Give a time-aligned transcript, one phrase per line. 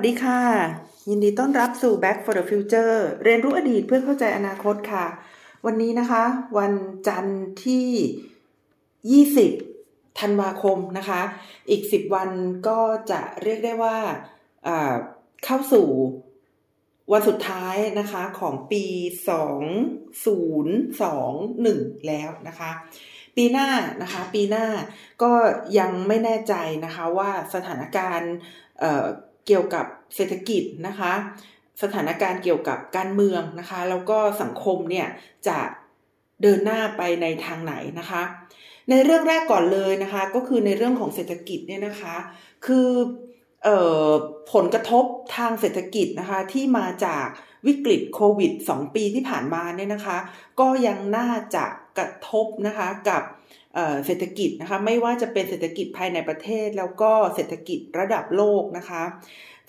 [0.00, 0.42] วัสดีค่ะ
[1.08, 2.94] ยินดีต้อนรับสู่ Back for the Future
[3.24, 5.06] เรียนรู้อดีตเพื่อเข้าใจอนาคตค่ะ
[5.66, 6.24] วันนี้นะคะ
[6.58, 6.72] วัน
[7.08, 9.24] จันทร์ที่
[9.54, 11.22] 20 ธันวาคมนะคะ
[11.70, 12.30] อีก 10 วัน
[12.68, 13.96] ก็จะเรียกได้ว่า
[15.44, 15.88] เข้าสู่
[17.12, 18.84] วันสุดท้ายนะคะของปี
[20.86, 22.70] 2021 แล้วนะคะ
[23.36, 23.68] ปีหน้า
[24.02, 24.66] นะคะปีหน้า
[25.22, 25.32] ก็
[25.78, 28.32] ยังไม่แน่ใจนะคะว่าสถานการณ์
[29.46, 31.12] เกี่ยวกับเศรษฐกิจนะคะ
[31.82, 35.06] สถานการณ์เกี่ยวกับการเมืองนะคะ แล้วก็สังคมเนี่ย
[35.48, 35.58] จะ
[36.42, 38.22] เดินหน้าไปในทางไหนนะคะ
[38.90, 42.16] ในเรื่องแรกก่อนเลยนะคะ ก็คือในเรื่องของเศรษฐกิจเนี่ยนะคะ
[42.66, 42.88] คือ
[44.52, 45.04] ผลกระทบ
[45.36, 47.26] ทางเศรษฐกิจนะคะที่มาจาก
[47.66, 50.18] วิกฤตโควิด 2 ปีที่ผ่านมาเนี่ยนะคะ
[50.60, 51.64] ก็ยังน่าจะ
[51.98, 53.22] กระทบนะคะกับ
[54.06, 59.02] เศรษฐกิจนะคะไม่ว่าจะเป็นเศรษฐกิจภายในประเทศ แล้วก็เศรษฐกิจระดับโลกนะคะ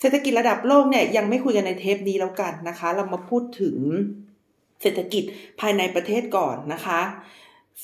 [0.00, 3.76] เศรษฐกิจระดับโลกเนี่ยยังไม่คุยกันในเทปนี้แล้วกันนะคะ เรามาพูดถึง
[4.82, 5.24] เศรษฐกิจ
[5.60, 7.00] ภายในประเทศก่อนนะคะ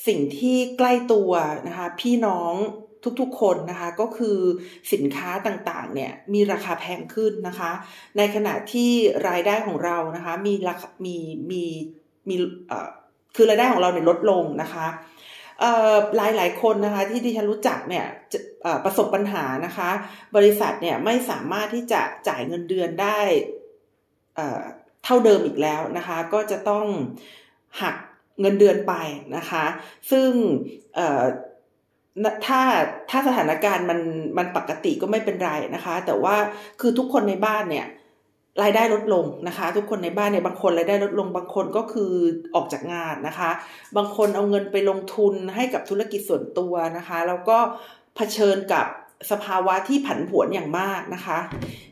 [0.07, 1.31] สิ่งที่ใกล้ตัว
[1.67, 2.53] นะคะ พี่น้อง
[3.21, 4.37] ทุกๆ คนนะคะก็คือ
[4.93, 7.71] สินค้าต่างๆเนี่ยมีราคาแพงขึ้นนะคะ
[8.17, 8.91] ในขณะที่
[9.27, 11.17] รายได้ของเรานะคะมีราคามี
[11.51, 11.63] มี
[12.29, 12.35] มี
[12.67, 12.89] เอ่อ
[13.35, 14.87] คือรายได้ของเราเนี่ยลดลงนะคะ
[16.17, 18.05] หลายหลายคนนะคะที่ดิฉันรู้จักเนี่ย
[18.83, 19.89] ประสบปัญหานะคะ
[20.35, 23.19] บริษัทเนี่ยไม่สามารถที่จะจ่ายเงินเดือนได้
[25.03, 26.85] เท่าเดิมอีกแล้วนะคะ ก็จะต้อง
[27.81, 27.95] หัก
[28.41, 28.93] เงินเดือนไป
[29.37, 29.65] นะคะ
[30.11, 30.29] ซึ่ง
[32.45, 32.61] ถ้า
[33.09, 33.99] ถ้าสถานการณ์มัน
[34.37, 36.35] มันปกติก็ไม่เป็นไรนะคะ แต่ว่า
[36.81, 37.87] คือทุกคนในบ้านเนี่ย
[38.61, 42.13] รายได้ลดลงนะคะ ทุกคนในบ้านเนี่ยบางคนรายได้ลดลงบางคนก็คือ
[42.55, 43.49] ออกจากงานนะคะ
[43.97, 47.57] บางคนเอาเงินไปลงทุนให้กับธุรกิจส่วนตัวนะคะ แล้วก็
[48.15, 48.85] เผชิญกับ
[49.31, 51.37] สภาวะที่ผันผวนอย่างมากนะคะ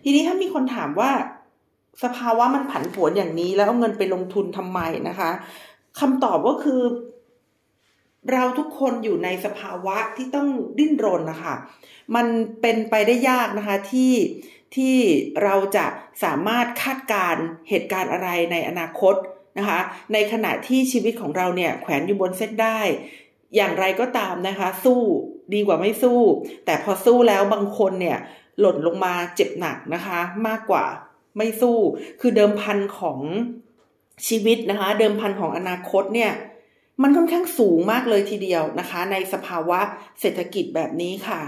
[0.03, 1.11] ทีนี้ถ้ามีคนถามว่า
[2.03, 4.79] สภาวะมันผันผวนอย่างนี้ แล้วเอาเงินไปลงทุนทำไม
[5.09, 5.31] นะคะ
[5.99, 6.81] คำตอบก็คือ
[8.31, 10.47] เราทุกคนอยู่ในสภาวะที่ต้อง
[10.79, 11.55] ดิ้นรนนะคะ
[12.15, 12.27] มัน
[12.61, 14.11] เป็นไปได้ยากนะคะที่
[14.75, 14.97] ที่
[15.43, 15.85] เราจะ
[16.23, 17.35] สามารถคาดการ
[17.69, 19.15] เหตุการณ์อะไรในอนาคต
[19.57, 19.79] นะคะ
[20.13, 22.79] ในขณะที่ชีวิตของเราเนี่ยแขวนอยู่บนเส้นได้
[23.55, 25.01] อย่างไรก็ตามนะคะ สู้
[25.53, 26.19] ดีกว่าไม่สู้
[26.65, 28.17] แต่พอสู้แล้วบางคนเนี่ย
[28.59, 30.85] หล่นลงมาเจ็บหนักนะคะ มากกว่า
[31.37, 31.77] ไม่สู้
[32.21, 33.19] คือเดิมพันของ
[34.27, 36.31] ชีวิตนะคะ เดิมพันของอนาคตเนี่ย
[37.01, 39.79] มันค่อนข้างสูงมากเลยทีเดียวนะคะ ในสภาวะ
[40.19, 41.41] เศรษฐกิจแบบนี้ค่ะ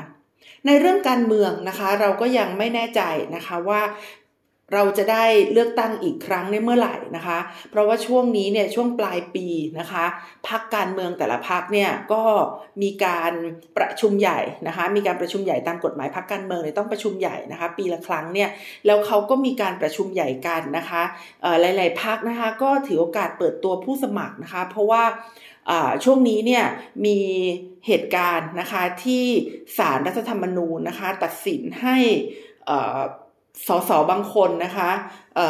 [0.65, 3.01] ในเรื่องการเมืองนะคะ เราก็ยังไม่แน่ใจ
[3.35, 3.81] นะคะว่า
[4.73, 7.39] เราจะได้เลือกตั้งอีกครั้งในเมื่อไหร่นะคะ
[7.71, 9.45] เพราะว่าช่วงนี้เนี่ยช่วงปลายปี
[9.79, 10.05] นะคะ
[10.47, 12.23] พักการเมืองแต่ละพักเนี่ยก็
[12.81, 13.33] มีการ
[13.77, 18.49] ประชุมใหญ่นะคะ มีการประชุมใหญ่ตามกฎหมายพักการเมืองเนี่ยต้องประชุมใหญ่นะคะ ปีละครั้งเนี่ย
[18.85, 21.01] แล้วเขาก็มีการประชุมใหญ่กันนะคะ
[21.61, 25.03] หลาย ๆพักนะคะ ก็ถือโอกาสเปิดตัวผู้สมัครนะคะ เพราะว่า
[26.03, 26.65] ช่วงนี้เนี่ย
[27.05, 27.17] มี
[27.87, 29.25] เหตุการณ์นะคะที่
[29.77, 31.97] ศาลรรัฐธรรมนูญนะคะตัดสินให้
[33.67, 34.89] สสบางคนนะคะ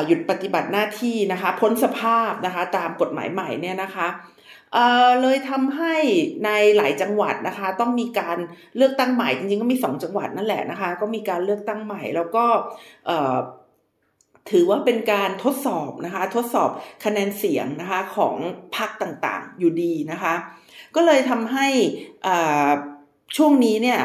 [0.08, 4.08] หยุดปฏิบัติหน้าที่นะคะพ้นสภาพนะคะตามกฎหมายใหม่เนี่ยนะคะ
[5.22, 5.96] เลยทำให้
[6.46, 8.38] ในหลายจังหวัดนะคะ ต้องมีการ
[8.78, 12.46] เลือกตั้งใหม่จริงๆก็มีสองจังหวัดนั่นแหละนะคะ ก็มีการเลือกตั้งใหม่ แล้วก็
[14.52, 16.70] ถือว่าเป็นการทดสอบนะคะ ทดสอบ
[17.06, 18.36] คะแนนเสียงนะคะของ
[18.76, 20.34] พรรคต่างๆอยู่ดีนะคะ
[20.96, 21.68] ก็เลยทำให้
[23.38, 24.00] ช่วงนี้เนี่ย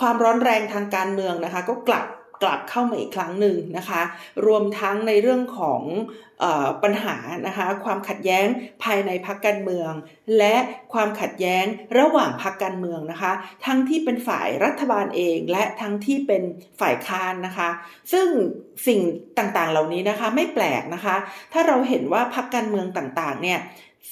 [0.00, 2.06] ความร้อนแรงทางการเมืองนะคะ ก็กลับ
[2.42, 4.02] กลับเข้ามาอีกครั้งหนึ่งนะคะ
[4.46, 5.82] รวมทั้งในเรื่องของ
[6.42, 6.44] อ
[6.82, 8.46] ปัญหานะคะความขัดแย้ง
[8.82, 9.92] ภายในพรรคการเมือง
[10.38, 10.56] และ
[10.92, 11.64] ความขัดแย้ง
[11.98, 13.32] ระหว่างพรรคการเมืองนะคะ
[13.66, 16.42] ทั้งที่เป็นฝ่ายรัฐบาลเอง และทั้งที่เป็น
[16.80, 17.68] ฝ่ายค้านนะคะ
[18.12, 18.26] ซึ่ง
[18.86, 19.00] สิ่ง
[19.38, 21.16] ต่างๆเหล่านี้นะคะไม่แปลกนะคะ
[21.52, 23.58] ถ้าเราเห็นว่าพรรคการเมืองต่างๆเนี่ย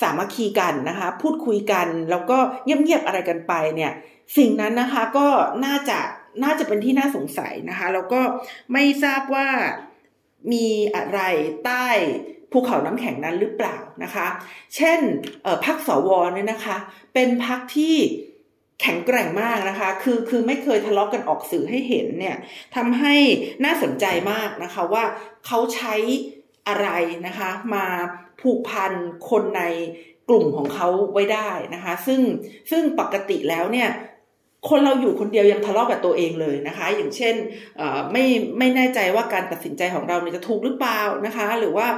[0.01, 3.93] สามัคคีกันนะคะ พูดคุยกันแล้วก็เงียบๆอะไรกันไปเนี่ย
[4.37, 5.27] สิ่งนั้นนะคะก็
[5.65, 5.99] น่าจะ
[6.44, 8.20] น่าจะเป็นที่น่าสงสัยนะคะ แล้วก็
[8.73, 9.49] ไม่ทราบว่า
[10.52, 11.20] มีอะไร
[11.64, 11.87] ใต้
[12.52, 14.26] ภูเขาน้ำแข็งนั้นหรือเปล่านะคะ
[14.76, 15.00] เช่น
[15.64, 16.76] พักสวเนี่ยนะคะ
[17.14, 17.96] เป็นพักที่
[18.81, 22.37] แข็งแกร่งมากนะคะ คือคือไม่เคยทะเลาะกกันออกสื่อให้เห็นเนี่ย
[22.76, 23.14] ทำให้
[23.64, 25.05] น่าสนใจมากนะคะว่า
[25.46, 25.94] เขาใช้
[26.69, 26.88] อะไร
[27.26, 27.87] นะคะ มา
[28.40, 28.93] ผูกพัน
[29.31, 29.62] คนใน
[30.29, 32.20] กลุ่มของเขาไว้ได้นะคะ ซึ่ง
[32.70, 33.88] ซึ่งปกติแล้วเนี่ย
[34.70, 37.35] คนเราอยู่คนเดียวยังทะเลาะกับตัวเองเลยนะคะ อย่างเช่น
[38.12, 38.25] ไม่
[38.59, 41.88] ไม่แน่ใจว่าการตัดสินใจของเราเนี่ยจะถูกหรือเปล่านะคะ หรือว่า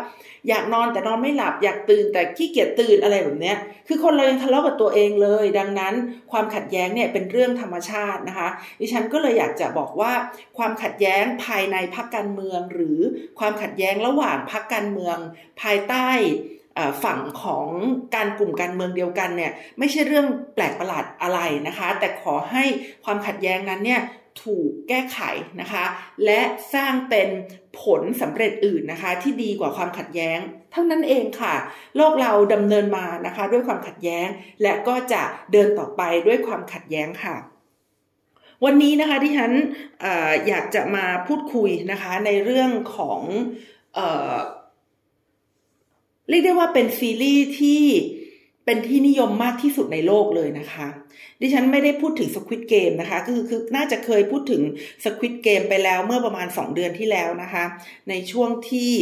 [0.48, 3.56] อยากนอนแต่นอนไม่หลับอยากตื่นแต่ขี้เกียจตื่นอะไรแบบเนี้ย
[3.88, 5.94] คือคนเรายังทะเลาะกับตัวเองเลย ดังนั้น
[6.32, 8.48] ความขัดแย้งเนี่ยเป็นเรื่องธรรมชาตินะคะ
[8.80, 10.12] ดิฉันก็เลยอยากจะบอกว่า
[10.58, 12.98] ความขัดแย้งภายในพรรคการเมือง หรือ
[13.38, 15.16] ความขัดแย้งระหว่างพรรคการเมือง
[15.62, 16.08] ภายใต้
[17.04, 17.66] ฝั่งของ
[18.14, 22.64] การกลุ่มการเมืองเดียวกันเนี่ยไม่ใช่เรื่องแปลกประหลาดอะไรนะคะ แต่ขอให้
[23.04, 24.00] ความขัดแย้งนั้นเนี่ย
[24.44, 25.20] ถูกแก้ไข
[25.60, 25.84] นะคะ
[26.24, 26.40] และ
[26.74, 27.28] สร้างเป็น
[27.80, 30.38] ผลสำเร็จอื่นนะคะ ที่ดีกว่าความขัดแย้ง
[30.72, 31.54] เท่านั้นเองค่ะ
[31.96, 34.26] โลกเราดำเนินมานะคะ ด้วยความขัดแย้ง
[34.62, 35.22] และก็จะ
[35.52, 37.36] เดินต่อไปด้วยความขัดแย้งค่ะ
[38.64, 39.52] วันนี้นะคะที่ฉัน
[40.04, 40.06] อ
[40.48, 43.20] อยากจะมาพูดคุยนะคะในเรื่องของ
[46.28, 47.82] เรียกได้ว่าเป็นซีรีส์ที่
[48.64, 50.86] เป็นที่นิยมมากที่สุดในโลกเลยนะคะ
[51.40, 54.62] ดิฉันไม่ได้พูดถึงสควิตเกมนะคะ คือคือน่าจะเคยพูดถึง
[55.04, 57.64] สควิตเกมไปแล้วเมื่อประมาณสองเดือนที่แล้วนะคะ
[58.08, 58.92] ในช่วงที่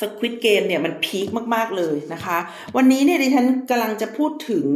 [0.00, 2.38] สควิตเกมเนี่ยมันพีคมาก ๆ เลยนะคะ
[2.76, 4.66] วันนี้เนี่ยดิฉันกำลังจะพูดถึง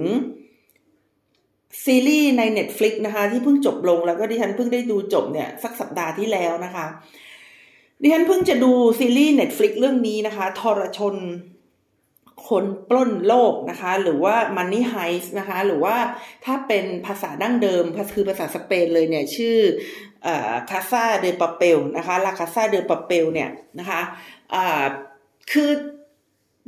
[1.84, 6.86] ซีรีส์ใน Netflix นะคะ ที่เพิ่งจบลงแล้วก็ดิฉันเพิ่งได้ดูจบเนี่ย สักสัปดาห์ที่แล้วนะคะ
[8.02, 11.16] ดิฉันเพิ่งจะดูซีรีส์ Netflix เรื่องนี้นะคะ ทรชน
[12.48, 15.96] คนปล้นโลกนะคะ หรือว่า Money Heist นะคะ หรือว่า
[16.44, 19.56] ถ้าเป็นภาษาดั้งเดิมคือภาษาสเปนเลยเนี่ย ชื่อ
[20.70, 24.86] คาซาเดปาเปลนะคะลาคาซาเดปาเปลเนี่ยนะคะะ
[25.52, 25.70] คือ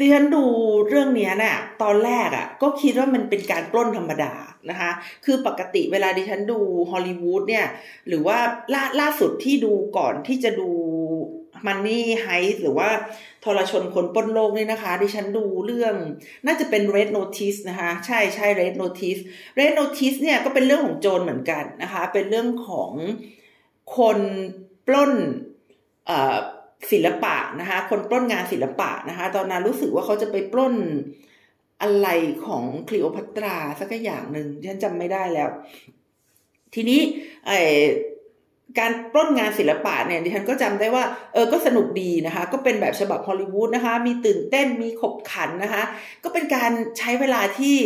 [0.00, 0.44] ดิฉันดู
[0.88, 4.32] เรื่องนี้เนะ่ยตอนแรกอะ่ะก็คิดว่ามันเป็นการปล้นธรรมดา
[4.70, 4.90] นะคะ
[5.24, 6.58] คือปกติเวลาดิฉันดู
[6.90, 7.66] ฮอลลีวูดเนี่ย
[8.08, 8.38] หรือว่า
[8.74, 10.70] ล่าล่าสุดที่ดูก่อนที่จะดู
[11.66, 12.28] มันนี่ไฮ
[12.60, 12.90] หรือว่า
[13.44, 15.94] ทรชนคนปล้นโลกนี่นะคะ ดิฉันดูเรื่อง
[16.46, 19.20] น่าจะเป็น Red Notice นะคะ ใช่ใช่ Red Notice
[19.58, 22.92] Red Notice เนี่ยก็เป็นเรื่องของโจรเหมือนกันนะคะ เป็นเรื่องของ
[23.96, 24.18] คน
[24.86, 25.12] ปล้น
[26.92, 30.74] ศิลปะนะคะ คนปล้นงานศิลปะนะคะ ตอนนั้นรู้สึกว่าเขาจะไปปล้น
[31.82, 32.08] อะไร
[32.46, 35.48] ของคลีโอพัตราสักอย่างหนึ่งฉันจำไม่ได้แล้ว
[36.74, 37.00] ทีนี้
[37.46, 37.50] ไอ
[38.78, 41.04] การปล้นงานศิลปะเนี่ยดิฉันก็จำได้ว่า
[41.34, 45.82] เออก็สนุกดีนะคะ ก็เป็นแบบฉบับฮอลลีวูดนะคะ มีตื่นเต้นมีขบขันนะคะ
[46.24, 47.76] ก็เป็นการใช้เวลาที่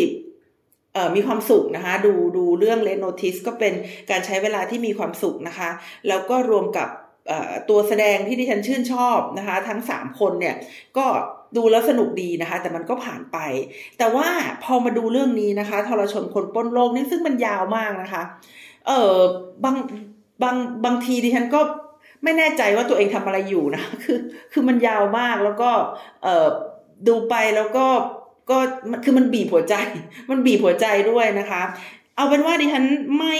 [0.95, 3.73] เออมีความสุขนะคะ ดูดูเรื่องเลนโนติสก็เป็น
[4.11, 5.71] การใช้เวลาที่มีความสุขนะคะ
[6.09, 6.89] แล้วก็รวมกับ
[7.69, 10.55] ตัวแสดงที่ดิฉันชื่นชอบนะคะ ทั้งสามคนเนี่ย
[10.97, 11.07] ก็
[11.57, 13.39] ดูแล้วสนุกดีนะคะ แต่มันก็ผ่านไป
[13.99, 14.29] แต่ว่า
[14.65, 18.23] พอมาดูเรื่องนี้นะคะทรชนคนป้นโลกนี่ซึ่งมันยาวมากนะคะ
[18.87, 19.17] เออ
[19.65, 19.77] บาง
[20.43, 21.61] บางบางทีดิฉันก็
[22.25, 24.19] ไม่แน่ใจว่าตัวเองทำอะไรอยู่นะ คือ
[24.53, 25.71] คือมันยาวมากแล้วก็
[26.23, 26.49] เออ
[27.09, 27.87] ดูไปแล้วก็
[28.51, 28.59] ก็
[29.05, 29.75] คือมันบีบหัวใจ
[30.31, 31.63] มันบีบหัวใจด้วยนะคะ
[32.17, 32.85] เอาเป็นว่าดิฉัน
[33.19, 33.37] ไม่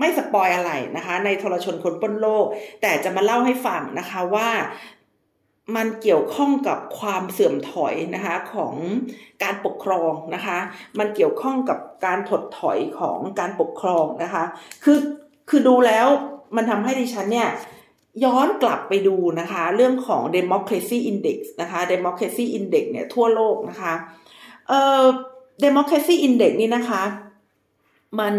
[0.00, 2.46] ไม่สปอยอะไรนะคะ ในโทรชนคนป้นโลก
[2.82, 4.50] แต่จะมาเล่าให้ฟังนะคะว่า
[5.76, 8.74] มันเกี่ยวข้องกับความเสื่อมถอยนะคะของ
[9.42, 10.58] การปกครองนะคะ
[10.98, 14.44] มันเกี่ยวข้องกับการถดถอยของการปกครองนะคะ
[14.84, 14.98] คือ
[15.48, 16.06] คือดูแล้ว
[16.56, 17.48] มันทำให้ดิฉันเนี่ย
[18.24, 23.92] ย้อนกลับไปดูนะคะ เรื่องของ democracy index นะคะ democracy index เนี่ยทั่วโลกนะคะ
[24.68, 25.04] เอ่อ
[25.64, 27.02] democracy index นี่นะคะ
[28.20, 28.34] มัน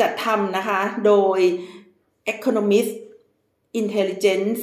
[0.00, 1.38] จัดทำนะคะโดย
[2.32, 2.92] economist
[3.80, 4.60] intelligence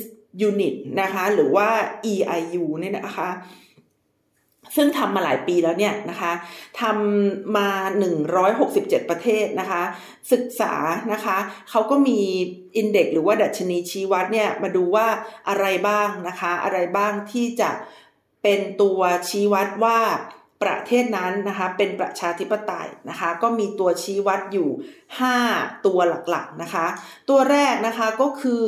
[0.50, 1.70] unit นะคะ หรือว่า
[2.12, 3.30] EIU เนี่ยนะคะ
[4.76, 6.32] ซึ่งทำมาหลายปีแล้วเนี่ยนะคะ
[6.82, 7.70] ทำมา
[8.40, 9.84] 167 ประเทศนะคะ
[10.32, 10.74] ศึกษา
[11.14, 11.38] นะคะ
[11.70, 12.20] เขาก็มี
[12.78, 15.08] อินเด็กหรือว่าดัชนีชี้วัดเนี่ยมาดูว่า
[15.50, 17.70] อะไรบ้างนะคะ อะไรบ้างที่จะ
[18.44, 20.00] เป็นตัวชี้วัดว่า
[20.64, 24.70] ประเทศนั้นนะคะเป็นประชาธิปไตยนะคะก็มีตัวชี้วัดอยู่
[25.28, 26.86] 5 ตัวหลักๆนะคะ
[27.30, 28.66] ตัวแรกนะคะก็คือ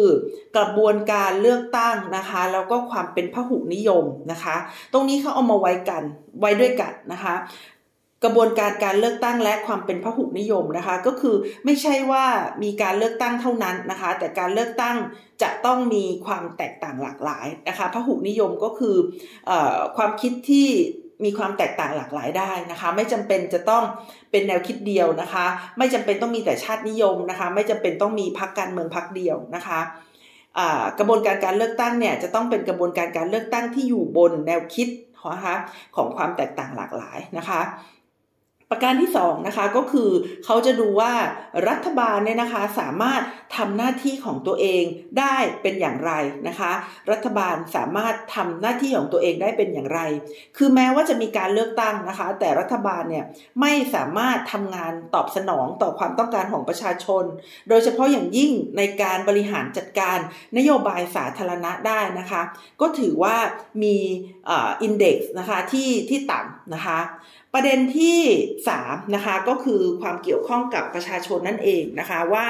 [0.57, 4.55] กระบวนการเลือกตั้งนะคะแล้วก็ความเป็นพหุนิยมนะคะ
[4.93, 6.03] ตรงนี้เขาเอามาไว้กัน
[6.39, 7.35] ไว้ด้วยกันนะคะ
[8.23, 11.35] กระบวนการการเลือกตั้งและความเป็นพหุนิยมนะคะ ก็คือ
[11.65, 12.25] ไม่ใช่ว่า
[12.63, 14.97] มีการเลือกตั้งเท่านั้นนะคะ แต่การเลือกตั้ง
[15.41, 18.95] จะต้องมีความแตกต่างหลากหลายนะคะพหุนิยมก็คือ
[19.49, 19.51] อ
[19.97, 20.69] ความคิดที่
[21.23, 23.83] มีความแตกต่างหลากหลายได้นะคะ ไม่จำเป็นจะต้อง
[24.31, 25.45] เป็นแนวคิดเดียวนะคะ
[25.77, 29.79] ไม่จำเป็นต้องมีแต่ชาตินิยมนะคะ ไม่จำเป็นต้องมีพรรคการเมืองพรรคเดียวนะคะ
[30.99, 34.87] กระบวนการการเลือกตั้งเนี่ยจะต้องเป็นกระบวนการการเลือกตั้งที่อยู่บนแนวคิด
[35.33, 35.55] นะคะ
[35.95, 37.61] ของความแตกต่างหลากหลายนะคะ
[38.75, 40.09] ประการที่2นะคะก็คือ
[40.45, 41.13] เขาจะดูว่า
[41.69, 43.21] รัฐบาลเนี่ยนะคะสามารถ
[43.57, 44.83] ทำหน้าที่ของตัวเอง
[45.19, 46.11] ได้เป็นอย่างไร
[46.47, 46.71] นะคะ
[47.11, 49.99] รัฐบาลสามารถทำหน้าที่ของตัวเองได้เป็นอย่างไร
[50.57, 53.25] คือแม้ว่าจะมีการเลือกตั้งนะคะ แต่รัฐบาลเนี่ย
[53.61, 57.23] ไม่สามารถทำงานตอบสนองต่อความต้องการของประชาชน
[57.69, 60.17] โดยเฉพาะอย่างยิ่งในการบริหารจัดการ
[60.57, 62.41] นโยบายสาธารณะได้นะคะ
[62.81, 63.35] ก็ถือว่า
[63.83, 63.95] มี
[64.49, 66.99] อินเด็กซ์นะคะที่ที่ต่ำนะคะ
[67.57, 68.19] ประเด็นที่
[68.67, 72.47] 3นะคะก็คือความเกี่ยวข้องกับประชาชนนั่นเองนะคะว่า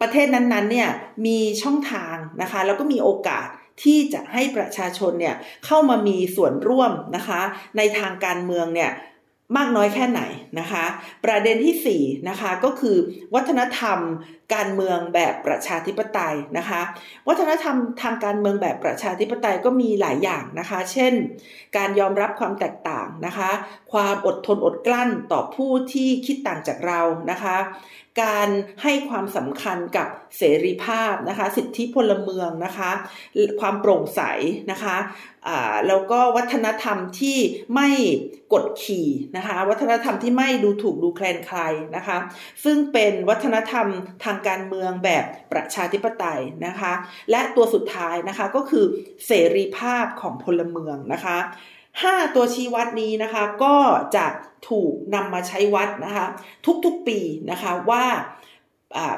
[0.00, 0.90] ประเทศนั้นๆเนี่ย
[1.26, 3.46] มีช่องทางนะคะแล้วก็มีโอกาส
[3.82, 7.40] ที่จะให้ประชาชนเนี่ยเข้ามามีส่วนร่วมนะคะ
[7.76, 8.90] ในทางการเมืองเนี่ย
[9.56, 10.22] มากน้อยแค่ไหน
[10.60, 10.84] นะคะ
[11.24, 12.96] ประเด็นที่4นะคะก็คือ
[13.34, 13.98] วัฒนธรรม
[14.54, 16.80] การเมืองแบบประชาธิปไตยนะคะ
[17.28, 21.12] วัฒนธรรมทางการเมืองแบบประชาธิปไตยก็มีหลายอย่างนะคะ เช่น
[21.76, 23.50] การยอมรับความแตกต่างนะคะ
[23.92, 27.00] ความอดทนอดกลั้นต่อผู้ที่คิดต่างจากเรา
[27.30, 27.56] นะคะ
[28.22, 28.48] การ
[28.82, 30.08] ให้ความสำคัญกับ
[30.38, 32.90] เสรีภาพนะคะ สิทธิพลเมืองนะคะ
[33.60, 34.20] ความโปร่งใส
[34.70, 34.96] นะคะ
[35.88, 37.38] แล้วก็วัฒนธรรมที่
[37.74, 37.88] ไม่
[38.52, 41.60] กดขี่นะคะ วัฒนธรรมที่ไม่ดูถูกดูแคลนใคร
[41.96, 42.18] นะคะ
[42.64, 43.86] ซึ่งเป็นวัฒนธรรม
[44.24, 46.92] ทางการเมืองแบบประชาธิปไตยนะคะ
[47.30, 48.84] และตัวสุดท้ายนะคะก็คือ
[49.26, 51.38] เสรีภาพของพลเมืองนะคะ
[52.02, 53.76] 5 ตัวชี้วัดนี้นะคะ ก็
[54.16, 54.26] จะ
[54.68, 56.26] ถูกนำมาใช้วัดนะคะ
[56.84, 57.18] ทุกๆปี
[57.50, 58.04] นะคะว่า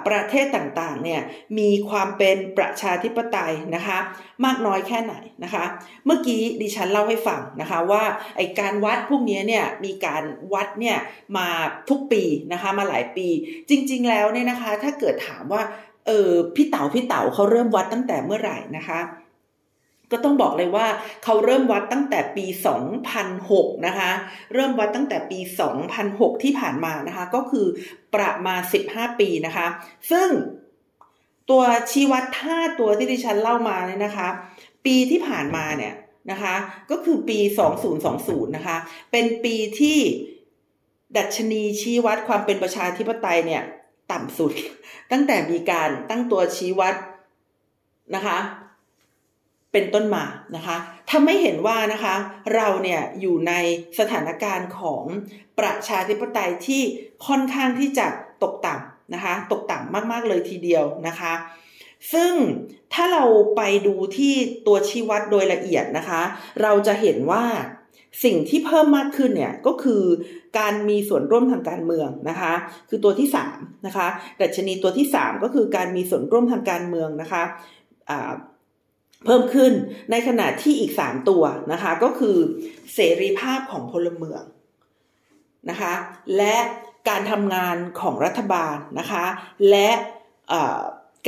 [0.09, 1.21] ประเทศต่างๆเนี่ย
[1.59, 3.99] มีความเป็นประชาธิปไตยนะคะ
[4.45, 5.65] มากน้อยแค่ไหนนะคะ
[6.07, 8.03] เมื่อกี้ดิฉันเล่าให้ฟังนะคะว่า
[8.37, 10.99] ไอการวัดพวกนี้เนี่ยมีการวัดเนี่ย
[11.37, 11.49] มา
[11.91, 13.29] ทุกปีนะคะมาหลายปี
[13.69, 15.63] จริง ๆ แล้วเนี่ยนะคะ ถ้าเกิดถามว่า
[16.07, 19.01] เออพี่เต๋าพี่เต๋าเขาเริ่มวัดตั้งแต่เมื่อไหร่นะคะ
[20.13, 20.87] ก็ต้องบอกเลยว่า
[21.25, 22.47] เขาเริ่มวัดตั้งแต่ปี
[23.17, 24.11] 2006 นะคะ
[24.55, 25.39] เริ่มวัดตั้งแต่ปี
[25.91, 27.67] 2006 ที่ผ่านมานะคะ ก็คือ
[28.15, 28.61] ประมาณ
[28.91, 29.67] 15 ปีนะคะ
[30.11, 30.29] ซึ่ง
[31.51, 34.29] ตัวชี้วัดท่าตัวที่ดิฉันเล่ามาเนี่ยนะคะ
[34.87, 35.95] ปีที่ผ่านมาเนี่ย
[36.31, 36.55] นะคะ
[36.91, 37.39] ก็คือปี
[37.99, 38.77] 2020 นะคะ
[39.13, 39.99] เป็นปีที่
[41.17, 43.63] ดัชนีชี้วัดความเป็นประชาธิปไตยเนี่ย
[44.13, 44.53] ต่ำสุด
[45.13, 46.95] ตั้งแต่มีการตั้งตัวชี้วัด
[48.15, 48.39] นะคะ
[49.73, 50.25] เป็นต้นมา
[50.57, 50.77] นะคะ
[51.11, 52.15] ทำให้เห็นว่านะคะ
[52.55, 53.53] เราเนี่ยอยู่ใน
[53.99, 55.05] สถานการณ์ของ
[55.59, 56.83] ประชาธิปไตยที่
[57.27, 58.07] ค่อนข้างที่จะ
[58.43, 61.33] ตกต่ำนะคะตกต่ำมากๆเลยทีเดียวนะคะ
[62.13, 62.33] ซึ่ง
[62.95, 63.25] ถ้าเรา
[63.57, 64.35] ไปดูที่
[64.67, 66.23] ตัวชี้วัดโดยละเอียดนะคะ
[66.63, 67.45] เราจะเห็นว่า
[68.25, 70.03] สิ่งที่เพิ่มมากขึ้นเนี่ยก็คือ
[70.59, 72.53] การมีส่วนร่วมทางการเมืองนะคะ
[72.89, 74.07] คือตัวที่3นะคะ
[74.41, 77.43] ดัชนีตัวที่ 3 ก็คือการมีส่วนร่วมทางการเมืองนะคะ
[79.25, 79.73] เพิ่มขึ้น
[80.11, 82.37] ในขณะที่อีก 3 ตัวนะคะ ก็คือ
[82.95, 84.43] เสรีภาพของพลเมือง
[85.71, 85.95] นะคะ
[86.37, 86.57] และ
[87.09, 89.25] การทำงานของรัฐบาลนะคะ
[89.71, 89.89] และ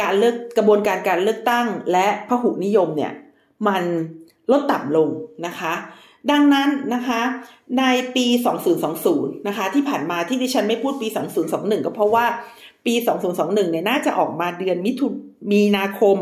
[0.01, 3.13] การเลือกกระบวนการการเลือกตั้ง และพหุนิยมเนี่ย
[3.69, 3.83] มัน
[4.51, 5.09] ลดต่ำลง
[5.47, 5.75] นะคะ
[6.31, 7.21] ดังนั้นนะคะ
[7.79, 7.85] ใน
[8.17, 8.27] ปี
[8.87, 11.09] 2020 นะคะที่ผ่านมาที่ดิฉันไม่พูดปี
[11.47, 12.27] 2021 ก็เพราะว่า
[12.87, 12.95] ปี
[13.33, 15.07] 2021 เนี่ยน่าจะออกมาเดือนมิถุ
[15.53, 16.17] มีนาคม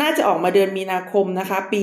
[0.00, 1.80] น่าจะออกมาเดือนมีนาคมนะคะ ปี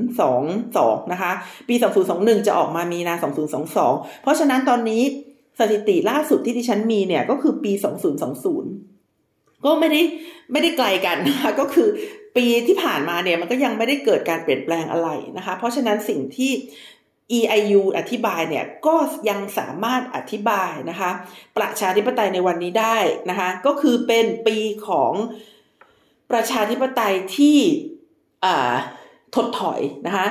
[0.00, 1.32] 2022 นะคะ
[1.68, 1.74] ปี
[2.10, 3.14] 2021 จะออกมามีนา
[3.68, 5.02] 2022 เพราะฉะนั้นตอนนี้
[5.58, 7.72] สถิติล่าสุดที่ดิฉันมีเนี่ยก็คือปี
[8.68, 10.02] 2020 ก็ไม่ได้
[10.52, 11.88] ไม่ได้ไกลกันนะคะก็คือ
[12.36, 16.52] ปีที่ผ่านมาเนี่ยมันก็ยังไม่ได้เกิดการเปลี่ยนแปลงอะไรนะคะ เพราะฉะนั้นสิ่งที่
[17.38, 18.96] EIU อธิบายเนี่ยก็
[19.28, 21.10] ยังสามารถอธิบายนะคะ
[21.56, 22.98] ประชาธิปไตยในวันนี้ได้
[23.30, 25.12] นะคะ ก็คือเป็นปีของ
[26.30, 27.58] ประชาธิปไตยที่
[29.34, 30.26] ถดถอยนะคะ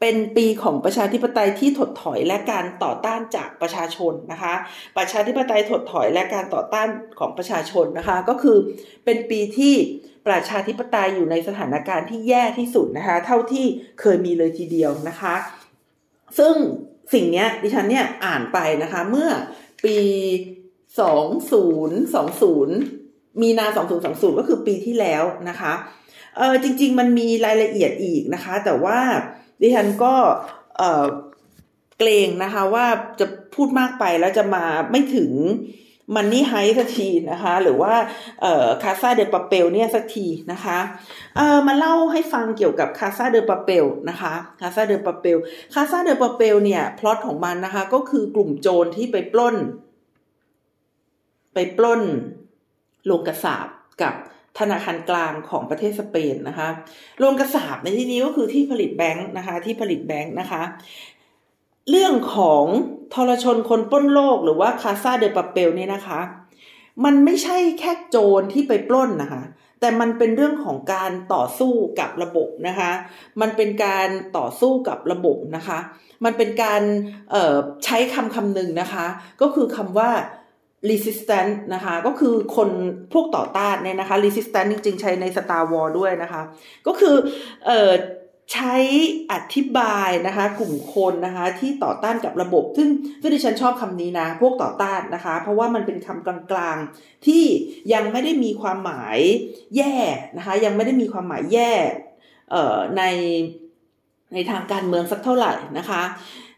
[0.00, 4.54] เป็นปีของประชาธิปไตยที่ถดถอยและการต่อต้านจากประชาชนนะคะ
[4.96, 8.56] ประชาธิปไตยถดถอยและการต่อต้านของประชาชนนะคะ ก็คือ
[9.04, 9.74] เป็นปีที่
[10.26, 13.66] ประชาธิปไตยอยู่ในสถานการณ์ที่แย่ที่สุดนะคะ เท่าที่
[14.00, 15.34] เคยมีเลยทีเดียวนะคะ
[16.38, 16.54] ซึ่ง
[17.12, 19.30] สิ่งนี้ดิฉันเนี่ยอ่านไปนะคะเมื่อ
[19.84, 19.98] ปี
[20.98, 22.97] 2020
[23.40, 23.66] มีนา
[24.02, 25.72] 2020 ก็คือปีที่แล้วนะคะ
[26.36, 28.98] เออจริง ๆ มันมีรายละเอียดอีกนะคะ แต่ว่า
[29.60, 30.14] ดิฉันก็
[30.78, 31.06] เออ
[31.98, 32.86] เกรงนะคะว่า
[33.20, 35.32] จะพูดมากไปแล้วจะมาไม่ถึง
[36.14, 37.94] มันนี่ไฮสักทีนะคะ หรือว่า
[38.40, 40.78] เอ่อคาซาเดปาเปลเนี่ยสักทีนะคะ
[41.36, 45.38] เอ่อมาเล่าให้ฟังเกี่ยวกับคาซาเดปาเปลนะคะคาซาเดปาเปล
[45.74, 49.56] คาซาเดปาเปลเนี่ยพล็อตของมันนะคะ ก็คือกลุ่มโจรที่ไปปล้น
[51.54, 52.02] ไปปล้น
[53.08, 53.68] โรงกระสาบ
[54.02, 54.14] กับ
[54.58, 56.68] ธนาคารกลางของประเทศสเปนนะคะ
[57.18, 60.62] โรงกระสาบในที่นี้ก็คือที่ผลิตแบงค์นะคะ ที่ผลิตแบงค์นะคะ
[61.90, 62.64] เรื่องของ
[63.14, 66.20] ทรชนคนปล้นโลกหรือว่าคาซาเดปาเปลเนี่ยนะคะ
[67.04, 69.42] มันไม่ใช่แค่โจรที่ไปปล้นนะคะ
[69.80, 72.90] แต่มันเป็นเรื่องของการต่อสู้กับระบบนะคะ
[73.40, 75.78] มันเป็นการต่อสู้กับระบบนะคะ
[76.24, 76.82] มันเป็นการ
[77.84, 79.06] ใช้คำคำหนึ่งนะคะ
[79.40, 80.10] ก็คือคำว่า
[80.90, 82.70] resistant นะคะ ก็คือคน
[83.12, 86.42] พวกต่อต้านเนี่ยนะคะ resistant จริงๆ ใช้ใน Star War ด้วยนะคะ
[86.86, 87.16] ก็คือ
[87.66, 87.92] เอ่อ
[88.54, 88.76] ใช้
[89.32, 92.88] อธิบายนะคะ กลุ่มคนนะคะ ที่ต่อต้านกับระบบ ซึ่ง
[93.20, 97.44] ซึ่งดิฉันชอบคำนี้นะ พวกต่อต้านนะคะ เพราะว่ามันเป็นคำกลางๆ ที่
[97.92, 99.18] ยังไม่ได้มีความหมาย
[99.76, 99.96] แย่
[100.36, 101.72] นะคะ ยังไม่ได้มีความหมายแย่
[102.50, 103.02] เอ่อใน
[104.32, 106.02] ในทางการเมืองสักเท่าไหร่นะคะ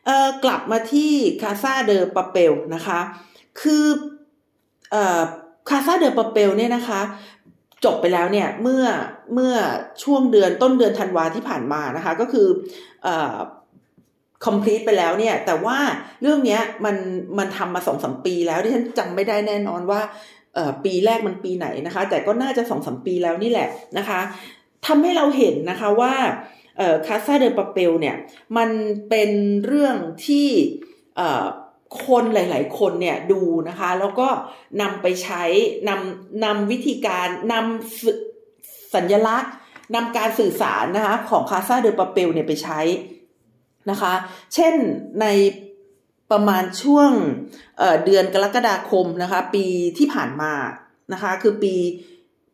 [0.07, 1.13] เอ่อกลับมาที่
[1.43, 3.01] คาซาเดอปาเปลนะคะ
[3.61, 3.85] คือ
[5.69, 7.01] คาซาเดอปาเปลเนี่ยนะคะ
[7.85, 8.85] จบไปแล้วเนี่ยเมื่อ
[9.35, 9.55] เมื่อ
[10.03, 12.49] ช่วงเดือนต้นเดือนธันวาที่ผ่านมานะคะ ก็คือ
[13.03, 13.37] เอ่อ
[14.47, 15.79] complete ไปแล้วเนี่ย แต่ว่า
[16.23, 16.97] เรื่องนี้มัน
[17.39, 20.01] มันทำมาสองสมปีแล้วที่ฉันจำไม่ได้แน่นอนว่า
[20.85, 24.21] ปีแรกมันปีไหนนะคะ แต่ก็น่าจะสองสมปีแล้วนี่แหละนะคะ
[24.87, 26.15] ทำให้เราเห็นนะคะว่า
[27.07, 28.17] คาซาเดอปาเปลเนี่ย
[28.57, 28.71] มัน
[29.09, 29.31] เป็น
[29.67, 30.49] เรื่องที่
[32.07, 34.29] คนหลาย ๆ คนเนี่ยดูนะคะ แล้วก็
[34.81, 35.43] นำไปใช้
[35.89, 39.53] นำนำวิธีการนำสัญลักษณ์
[39.95, 42.81] นำการสื่อสารนะคะ ของคาซาเดอปาเปลเนี่ยไปใช้
[43.91, 44.13] นะคะ
[44.55, 44.75] เช่น
[45.21, 45.27] ใน
[46.31, 47.11] ประมาณช่วง
[47.79, 49.65] เเดือนกรกฎาคมนะคะ ปี
[49.99, 50.53] ที่ผ่านมา
[51.13, 51.75] นะคะ คือปี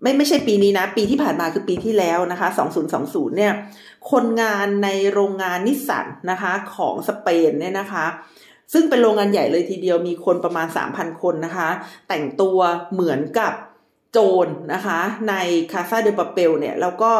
[0.02, 2.48] ไม่ไม่ใช่ปีนี้นะ ปีที่ผ่านมาคือปีที่แล้วนะคะ
[2.92, 3.52] 2020เนี่ย
[4.10, 8.06] คนงานในโรงงานนิสสันนะคะของสเปนเนี่ยนะคะ
[8.72, 11.68] ซึ่งเป็นโรงงานใหญ่เลยทีเดียวมีคนประมาณ 3,000 คนนะคะ
[12.08, 12.58] แต่งตัว
[12.92, 13.52] เหมือนกับ
[14.12, 15.34] โจรนะคะ ใน
[15.72, 17.12] คาซาเดปาเปลเนี่ยแล้วก็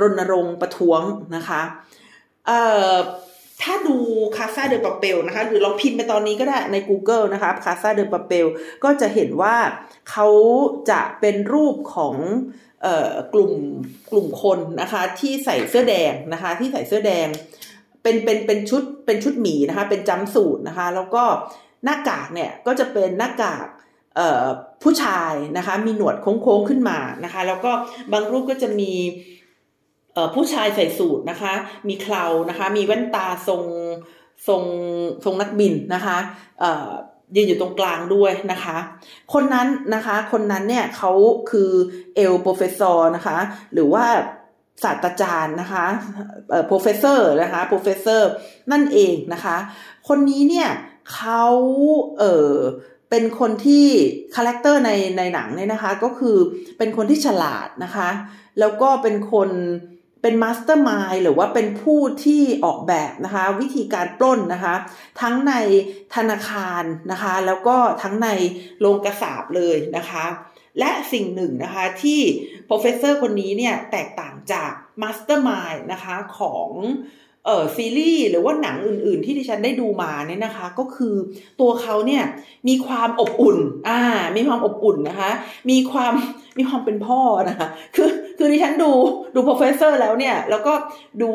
[0.00, 1.00] รณรงค์ประท้วง
[1.36, 1.60] นะคะ
[3.62, 3.96] ถ้าดู
[4.36, 8.46] คาซาเดปาเปลนะคะ หรือลองพิมพ์ไปตอนนี้ก็ได้ใน Google นะคะคาซาเดปาเปล
[8.84, 9.56] ก็จะเห็นว่า
[10.10, 10.28] เขา
[10.90, 12.16] จะเป็นรูปของ
[13.34, 13.52] กลุ่ม
[14.10, 17.28] กลุ่มคนนะคะที่ใส่เสื้อแดงนะคะที่ใส่เสื้อแดง
[18.06, 21.24] เป็นเป็นเป็นชุดเป็นชุดหมีนะคะ เป็นจำสูตรนะคะ แล้วก็
[21.84, 23.66] หน้ากากเนี่ยก็จะเป็นหน้ากาก
[24.82, 27.72] ผู้ชายนะคะ มีหนวดโค้งๆขึ้นมานะคะ แล้วก็
[28.12, 28.92] บางรูปก็จะมี
[30.34, 31.52] ผู้ชายใส่สูทนะคะ
[31.88, 33.62] มีเครานะคะ มีแว่นตาทรง
[34.48, 34.62] ทรง
[35.24, 36.18] ทรงนักบินนะคะ
[37.36, 38.76] ยืนอยู่ตรงกลางด้วยนะคะ
[39.32, 41.12] คนนั้นนะคะ คนนั้นเนี่ยเขา
[41.50, 41.70] คือ
[42.16, 43.38] El Profesor นะคะ
[43.72, 44.04] หรือว่า
[44.82, 45.84] ศาสตราจารย์นะคะ
[46.50, 48.22] เอ่อ professor นะคะ professor
[48.72, 49.56] นั่นเองนะคะ
[50.08, 50.68] คนนี้เนี่ย
[51.14, 51.44] เขา
[52.18, 52.52] เออ
[53.10, 53.86] เป็นคนที่
[54.34, 56.36] character ในในหนังเนี่ยนะคะก็คือ
[56.78, 58.08] เป็นคนที่ฉลาดนะคะ
[58.60, 59.50] แล้วก็เป็นคน
[60.22, 64.74] เป็น mastermind หรือว่าเป็นผู้ที่ออกแบบนะคะ วิธีการปล้นนะคะ
[65.20, 65.54] ทั้งใน
[66.14, 68.28] ธนาคารนะคะ แล้วก็ทั้งใน
[68.80, 70.24] โรงกระสาบเลยนะคะ
[70.78, 72.20] และสิ่งหนึ่งนะคะที่
[72.68, 76.68] professor คนนี้เนี่ยแตกต่างจาก mastermind นะคะของ
[77.48, 81.14] เออซีรีส์หรือว่าหนังอื่น ๆ ที่ดิฉันได้ดูมาเนี่ยนะคะ ก็คือ
[81.60, 82.24] ตัวเขาเนี่ย
[82.68, 83.58] มีความอบอุ่น
[83.88, 84.00] อ่า
[84.36, 85.30] มีความอบอุ่นนะคะ
[85.70, 86.12] มีความ
[86.58, 88.92] มีความเป็นพ่อนะคะคือคือดิฉันดู
[89.34, 90.72] ดู professor แล้วเนี่ย แล้วก็
[91.22, 91.30] ดู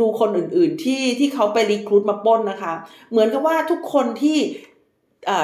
[0.00, 2.72] ดูคนอื่น ๆ ที่ที่เขาไปรีครูดมาป้นนะคะ
[3.10, 4.38] เหมือนกับว่าทุกคนที่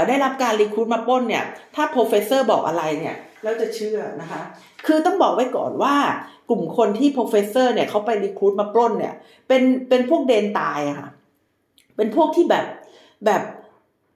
[0.09, 4.43] ได้รับการรีครูดมาป้นเนี่ย ถ้า professor บอกอะไรเนี่ย แล้วจะเชื่อนะคะ
[4.87, 5.97] คือต้องบอกไว้ก่อนว่า
[6.51, 9.15] กลุ่มคนที่ professor เนี่ยเขาไปรีคูดมาปล้นเนี่ย
[9.49, 11.09] เป็นเป็นพวกเดนตายอะค่ะ
[11.97, 12.67] เป็นพวกที่แบบ
[13.27, 13.43] แบบ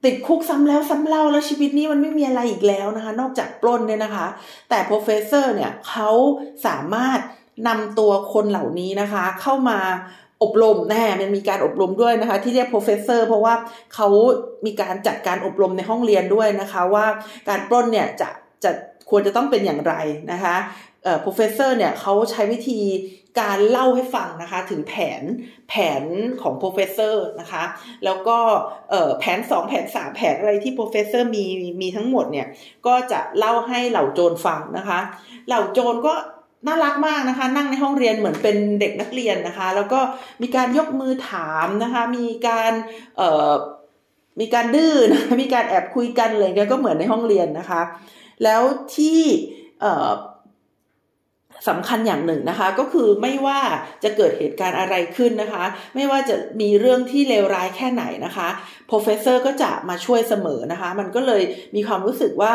[0.05, 4.27] ติดคุกซ้ำแล้วซ้ำเล่าแล้วชีวิตนี้มันไม่มีอะไรอีกแล้วนะคะ นอกจากปล้นเนี่ยนะคะ
[4.69, 6.09] แต่ professor เนี่ยเขา
[6.67, 7.19] สามารถ
[7.67, 9.79] นำตัวคนเหล่านี้นะคะ เข้ามา
[10.43, 13.53] อบรมแน่มันมีการอบรมด้วยนะคะ ที่เรียก professor เพราะว่า
[13.95, 14.07] เขา
[14.65, 17.05] มีการจัดการอบรมในห้องเรียนด้วยนะคะ ว่า
[17.49, 18.29] การปล้นเนี่ยจะ
[18.63, 18.71] จะ
[19.09, 19.93] ควรจะต้องเป็นอย่างไร
[20.31, 20.55] นะคะ
[21.03, 22.79] เอ่อ professor เนี่ยเขาใช้วิธี
[23.39, 25.21] การเล่าให้ฟังนะคะถึงแผน
[25.69, 26.03] แผน
[26.41, 27.63] ของ professor นะคะ
[28.05, 28.37] แล้วก็
[28.89, 31.43] เอ่อแผน 2 แผน 3 แผนอะไรที่ professor มี
[31.81, 32.47] มีทั้งหมดเนี่ย
[32.87, 34.99] ก็จะเล่าให้เหล่าโจรฟังนะคะ
[35.47, 36.13] เหล่าโจรก็
[36.67, 39.99] น่ารักมากนะคะ นั่งในห้องเรียนเหมือนเป็นเด็กนักเรียนนะคะ แล้วก็
[40.41, 42.71] มีการยกมือถามนะคะ มีการ
[43.17, 43.51] เอ่อ
[44.39, 47.81] มีการดื้อนะมีการแอบคุยกันอะไรเงี้ยก็เหมือนในห้องเรียนนะคะ
[48.43, 48.61] แล้ว
[48.95, 49.21] ที่
[51.69, 53.59] สำคัญอย่างหนึ่งนะคะ ก็คือไม่ว่า
[54.03, 55.63] จะเกิดเหตุการณ์อะไรขึ้นนะคะ
[55.95, 58.47] ไม่ว่าจะมีเรื่องที่เลวร้ายแค่ไหนนะคะ
[58.89, 61.43] professor ก็จะมาช่วยเสมอนะคะ มันก็เลย
[61.75, 62.53] มีความรู้สึกว่า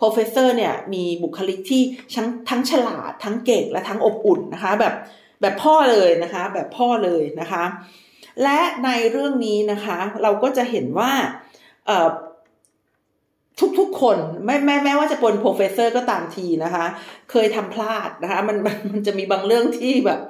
[0.00, 1.82] professor เนี่ยมีบุคลิกที่
[2.14, 4.94] ทั้งทั้งฉลาด ทั้งเก่งและทั้งอบอุ่นนะคะ แบบ
[5.40, 7.64] แบบพ่อเลยนะคะ แบบพ่อเลยนะคะ
[8.42, 11.12] และในเรื่องนี้นะคะ เราก็จะเห็นว่า
[13.78, 16.86] ทุกๆ คนแม้แม้แม้ว่าจะเป็นโปรเฟสเซอร์ก็ตามทีนะคะ
[17.30, 20.20] เคยทำพลาดนะคะ มันมันมันจะมีบางเรื่องที่แบบ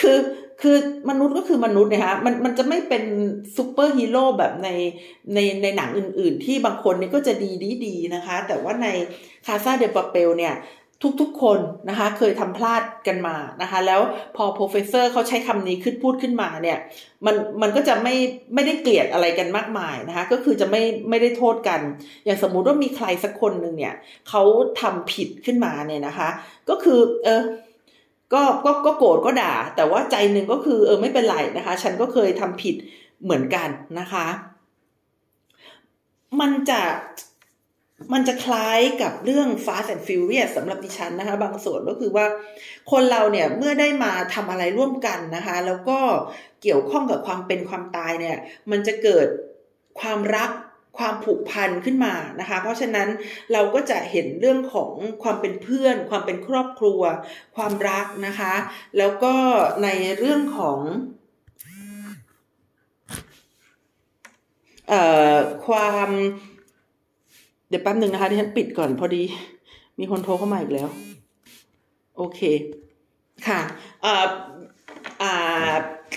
[0.00, 0.18] คือ
[0.62, 0.76] คือ
[1.10, 3.04] มนุษย์ก็คือมนุษย์นะคะมันมันจะไม่เป็น
[3.56, 4.68] ซูเปอร์ฮีโร่แบบใน
[5.34, 8.88] ในในหนังอื่น ๆ ที่บางคนนี่ก็จะดีดีดีนะคะ แต่ว่าใน
[9.46, 10.54] Casa de Papel เนี่ย
[11.20, 14.00] ทุกๆคนนะคะเคยทำพลาดกันมานะคะแล้ว
[14.36, 16.78] พอ Professor เขาใช้คำนี้ขึ้นพูดขึ้นมาเนี่ย
[17.26, 18.14] มันมันก็จะไม่
[18.54, 21.80] ไม่ได้เกลียดอะไรกันมากมายนะคะก็คือจะไม่ไม่ได้โทษกัน
[22.24, 23.94] อย่างสมมุติว่ามีใครสักคนหนึ่งเนี่ย
[24.28, 24.42] เขา
[24.80, 26.28] ทำผิดขึ้นมาเนี่ยนะคะ
[26.68, 27.42] ก็คือเออ
[28.34, 32.74] ก็ก็ก็โกรธก็ด่า แต่ว่าใจหนึ่งก็คือเออไม่เป็นไรนะคะ ฉันก็เคยทำผิด
[33.24, 33.68] เหมือนกัน
[34.00, 34.26] นะคะ
[36.40, 36.80] มันจะ
[38.12, 42.26] มันจะคล้ายกับเรื่อง Fast and Furious สำหรับดิฉันนะคะ บางส่วนก็คือว่า
[42.90, 45.98] คนเราเนี่ยเมื่อได้มาทำอะไรร่วมกันนะคะ แล้วก็
[46.62, 48.36] เกี่ยวข้องกับความเป็นความตายเนี่ย
[48.70, 49.26] มันจะเกิด
[50.00, 50.50] ความรัก
[50.98, 53.08] ความผูกพันขึ้นมานะคะ เพราะฉะนั้น
[53.52, 57.00] เราก็จะเห็นเรื่องของความเป็นเพื่อน ความเป็นครอบครัว
[57.56, 58.54] ความรักนะคะ
[58.98, 59.34] แล้วก็
[59.84, 60.80] ในเรื่องของ
[64.88, 65.02] เอ่
[65.34, 66.10] อความ
[67.68, 69.22] เดี๋ยวแป๊บหนึ่งนะคะที่ฉันปิดก่อนพอดี
[69.98, 70.88] มีคนโทรเข้ามาอีกแล้ว
[72.16, 72.40] โอเค
[73.46, 73.60] ค่ะ
[74.04, 74.14] อ่า
[75.22, 75.34] อ่า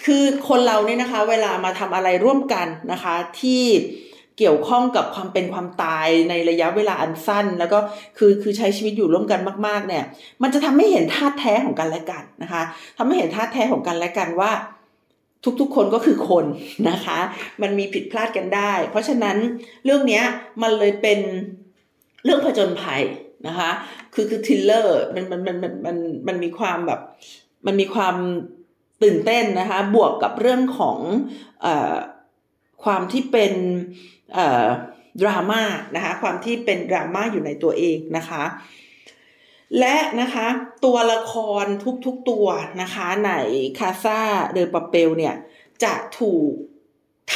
[0.06, 3.64] คือคนเราเนี่ยนะคะ เวลามาทำอะไรร่วมกันนะคะ ที่
[4.38, 7.80] เกี่ยวข้องกับความเป็นความตายในระยะเวลาอันสั้น แล้วก็
[8.18, 10.04] คือคือใช้ชีวิตอยู่ร่วมกันมาก ๆ เนี่ย
[10.42, 12.62] มันจะทำให้เห็นท่าแท้ของกันและกันนะคะ
[12.98, 14.52] ทำให้เห็นท่าแท้ของกันและกันว่า
[15.60, 16.46] ทุกๆ คนก็คือคน
[16.90, 17.20] นะคะ
[17.62, 19.38] มันมีผิดพลาดกันได้ เพราะฉะนั้น
[19.86, 20.22] เรื่องนี้
[20.62, 21.20] มันเลยเป็น
[22.24, 23.04] เรื่องผจญภัย
[23.48, 23.72] นะคะ
[24.14, 25.98] คือคือทิลเลอร์มันมันมันมันมัน
[26.28, 27.00] มันมีความแบบ
[27.66, 28.16] มันมีความ
[29.04, 31.00] ตื่นเต้นนะคะ บวกกับเรื่องของ
[31.66, 31.68] อ
[32.84, 33.54] ความที่เป็น
[35.22, 35.62] ดราม่า
[35.96, 38.44] นะคะ ความที่เป็นดราม่าอยู่ในตัวเองนะคะ
[39.80, 40.48] และนะคะ
[40.86, 41.66] ตัวละคร
[42.06, 42.48] ทุกๆตัว
[42.82, 43.32] นะคะใน
[43.80, 45.36] Casa de Papel เนี่ย
[45.84, 46.52] จะถูก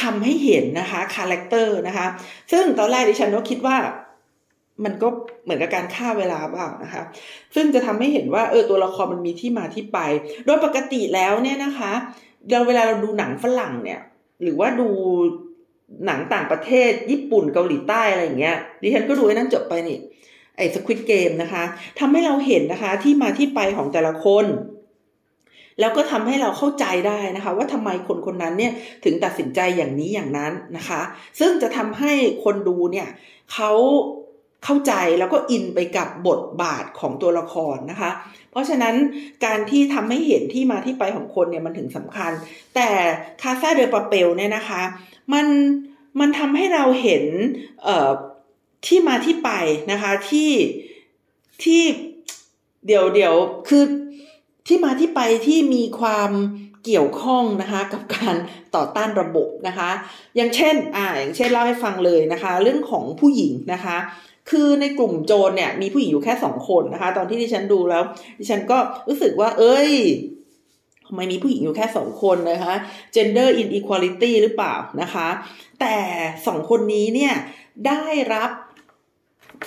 [0.00, 2.06] ทำให้เห็นนะคะ character นะคะ
[2.52, 3.76] ซึ่งตอนแรกดิฉันก็คิดว่า
[4.84, 5.08] มันก็
[5.44, 7.02] เหมือนกับการฆ่าเวลาบ้างนะคะ
[7.54, 9.98] ซึ่งจะทำให้เห็นว่าเออตัวละครมันมีที่มาที่ไป
[10.46, 11.92] โดยปกติแล้วเนี่ยนะคะ
[12.50, 14.00] เราเวลาเราดูหนังฝรั่งเนี่ย
[14.42, 14.88] หรือว่าดู
[16.06, 19.98] หนังต่างประเทศญี่ปุ่นเกาหลีใต้อะไรอย่างเงี้ยดิฉันก็ดูไอ้นั้นจบไปนี่
[20.56, 21.64] ไอ้สควิตเกมนะคะ
[21.98, 24.46] ทำให้เราเห็นนะคะที่มาที่ไปของแต่ละคน
[25.80, 28.72] แล้วก็ทำให้เราเข้าใจได้นะคะ ว่าทำไมคนคนนั้นเนี่ย
[29.04, 31.00] ถึงตัดสินใจอย่างนี้อย่างนั้นนะคะ
[31.40, 32.12] ซึ่งจะทำให้
[32.44, 33.08] คนดูเนี่ย
[33.52, 33.72] เขา
[34.64, 38.10] เข้าใจแล้วก็อินไปกับบทบาทของตัวละครนะคะ
[38.50, 38.94] เพราะฉะนั้น
[39.44, 42.32] การที่ทำให้เห็นที่มาที่ไปของคนเนี่ยมันถึงสำคัญ
[42.74, 42.88] แต่
[43.42, 44.82] คาซาเดอปาเปลเนี่ยนะคะ
[45.32, 45.46] มัน
[46.20, 47.24] มันทำให้เราเห็น
[47.84, 48.10] เออ
[48.86, 49.50] ที่มาที่ไป
[49.92, 50.52] นะคะที่
[51.64, 51.82] ที่
[52.86, 53.34] เดี๋ยวเดี๋ยว
[53.68, 53.84] คือ
[54.66, 56.30] ที่มาที่ไปที่มีความ
[56.84, 58.34] เกี่ยวข้องนะคะกับการ
[58.76, 59.90] ต่อต้านระบบนะคะ
[60.36, 63.96] อย่างเช่นอ่าอย่างเช่นเล่าให้ฟังเลยนะคะ เรื่องของผู้หญิงนะคะ
[64.50, 68.02] คือในกลุ่มโจรเนี่ยมีผู้หญิงอยู่แค่สองคนนะคะ ตอนที่ดิฉันดูแล้ว
[68.38, 69.90] ดิฉันก็รู้สึกว่า เอ้ย
[71.06, 72.74] ทำไมมีผู้หญิงอยู่แค่สองคนนะคะ
[73.14, 75.28] gender inequality หรือเปล่านะคะ
[75.80, 75.96] แต่
[76.46, 77.34] สองคนนี้เนี่ย
[77.86, 78.50] ได้รับ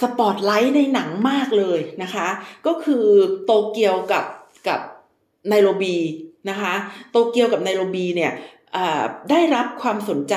[0.01, 2.27] สปอตไลท์ในหนังมากเลยนะคะ
[2.67, 3.05] ก็คือ
[3.45, 4.25] โตเกียวกับ
[4.67, 4.79] กับ
[5.49, 5.97] ไนโรบี
[6.49, 6.73] นะคะ
[7.11, 8.31] โตเกียวกับไนโรบีเนี่ย
[9.29, 10.35] ได้รับความสนใจ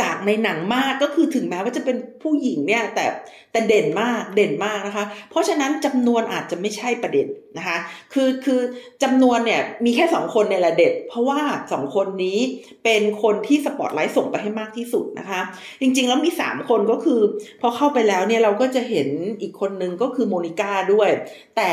[0.00, 3.06] จากในหนังมากก็คือถึงแม้ว่าจะเป็นผู้หญิงเนี่ยแต่
[3.52, 7.26] แต่เด่นมากเด่นมากนะคะ เพราะฉะนั้นจำนวนอาจจะไม่ใช่ประเด็น
[7.58, 7.78] นะคะ
[8.12, 8.60] คือคือ
[9.02, 11.40] จำนวนเนี่ยมีแค่สองคนในละเด็ด เพราะว่า
[11.72, 12.38] สองคนนี้
[12.84, 15.40] เป็นคนที่สปอตไลท์ส่งไปให้มากที่สุดนะคะ
[15.80, 17.20] จริงๆแล้วมีสามคนก็คือ
[17.60, 19.08] พอเข้าไปแล้วเนี่ยเราก็จะเห็น
[19.40, 21.10] อีกคนนึงก็คือโมนิก้าด้วย
[21.56, 21.70] แต่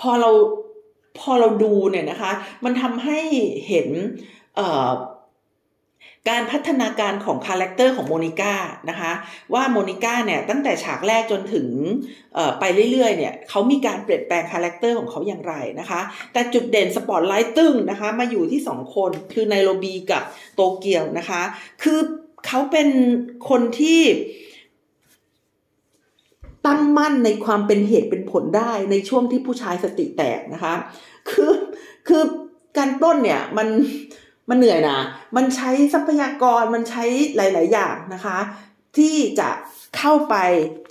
[0.00, 0.30] พอเรา
[1.20, 2.32] พอเราดูเนี่ยนะคะ
[2.64, 3.20] มันทำให้
[3.68, 3.88] เห็น
[4.56, 4.90] เอ่อ
[6.28, 8.54] การพัฒนาการของ character ของโมนิก้า
[8.90, 9.12] นะคะ
[9.54, 11.66] ว่าโมนิก้าเนี่ยตั้งแต่ฉากแรกจนถึง
[12.60, 16.00] ไปเรื่อยๆเนี่ยเขามีการเปลี่ยนแปลง character ของเขาอย่างไรนะคะ
[16.32, 20.22] แต่จุดเด่นสปอตไลท์ตึ้งนะคะมาอยู่ที่ 2 คนคือไนโรบีกับ
[20.54, 21.42] โตเกียวนะคะ
[21.82, 21.98] คือ
[22.46, 22.88] เขาเป็น
[23.48, 24.02] คนที่
[26.66, 30.74] ตั้งมั่นในความเป็นเหตุเป็นผลได้ในช่วงที่ผู้ชายสติแตกนะคะ
[31.30, 31.52] คือ
[32.08, 32.22] คือ
[32.78, 33.68] การต้นเนี่ยมัน
[34.50, 34.98] มันเหนื่อยนะ
[35.36, 37.04] มันใช้ทรัพยากรมันใช้
[37.36, 38.38] หลาย ๆ อย่างนะคะ
[38.96, 39.50] ที่จะ
[39.98, 40.36] เข้าไป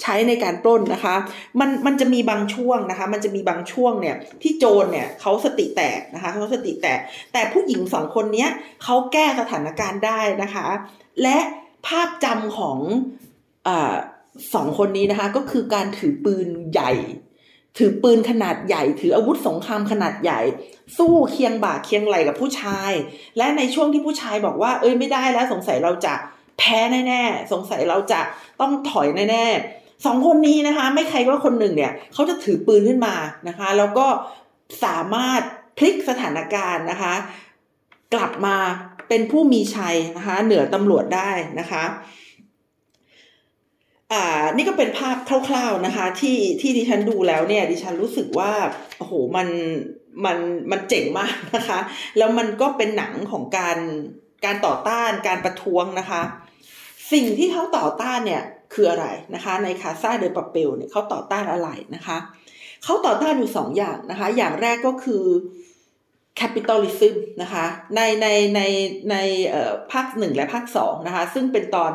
[0.02, 1.16] ใช้ในการปล้นนะคะ
[1.60, 7.00] มันมันจะมีบางช่วงนะคะ มันจะมีบางช่วงเนี่ยที่โจรเนี่ยเขาสติแตกนะคะเขาสติแตก
[7.34, 8.48] แต่ผู้หญิงสองคนนี้
[8.84, 10.68] เขาแก้สถานการณ์ได้นะคะ
[11.24, 11.38] และ
[11.88, 12.78] ภาพจำของ
[13.68, 13.70] อ
[14.54, 16.92] สองคนนี้นะคะ ก็คือการถือปืนใหญ่
[17.80, 20.42] ถือปืนขนาดใหญ่ ถืออาวุธสงครามขนาดใหญ่
[20.98, 22.92] สู้เคียงบ่าเคียงไหลกับผู้ชาย
[23.38, 26.14] และในช่วงที่ผู้ชายบอกว่า เอ้ยไม่ได้แล้วสงสัยเราจะ
[26.58, 28.22] แพ้แน่ๆสงสัยเราจะ
[28.62, 33.16] ต้องถอยแน่ๆสองคนนี้นะคะ ไม่ใครว่าคนหนึ่งเนี่ยเขาจะถือปืนขึ้นมา
[33.48, 34.08] นะคะ แล้วก็
[34.84, 35.42] สามารถ
[35.78, 37.14] พลิกสถานการณ์นะคะ
[38.14, 38.58] กลับมา
[39.10, 41.84] เป็นผู้มีชัยนะคะ เหนือตำรวจได้นะคะ
[44.14, 44.24] อ่า
[44.56, 48.52] นี่ก็เป็นภาพคร่าวๆนะคะ ที่ที่ดิฉันดูแล้วเนี่ย ดิฉันรู้สึกว่า
[48.98, 49.48] โอ้โหมัน
[50.26, 50.38] มัน
[50.72, 51.80] มันเจ๋งมากนะคะ
[52.18, 53.78] แล้วมันก็เป็นหนังของการ
[54.46, 56.22] การต่อต้านการประท้วงนะคะ
[57.12, 58.44] สิ่งที่เขาต่อต้านเนี่ย
[58.74, 62.18] คืออะไรนะคะ ใน Casa de Papel เนี่ยเขาต่อต้านอะไรนะคะ
[62.84, 65.24] เขาต่อต้านอยู่สองอย่างนะคะ อย่างแรกก็คือ
[66.36, 68.62] capitalism นะคะในในใน
[69.12, 69.16] ใน
[69.92, 71.92] ภาคหนึ่งและภาคสองนะคะ ซึ่งเป็นตอน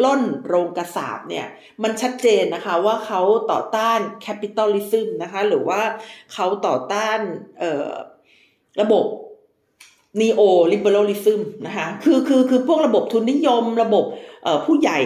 [0.00, 1.46] ปล้นโรงกษาปณ์เนี่ย
[1.82, 5.80] มันชัดเจนนะคะว่าเขาต่อต้าน capitalism นะคะหรือว่า
[6.32, 7.18] เขาต่อต้าน
[8.80, 9.04] ระบบ
[10.20, 14.04] neoliberalism นะคะคือคือคือพวกระบบทุนนิยมระบบ
[14.64, 15.00] ผู้ใหญ่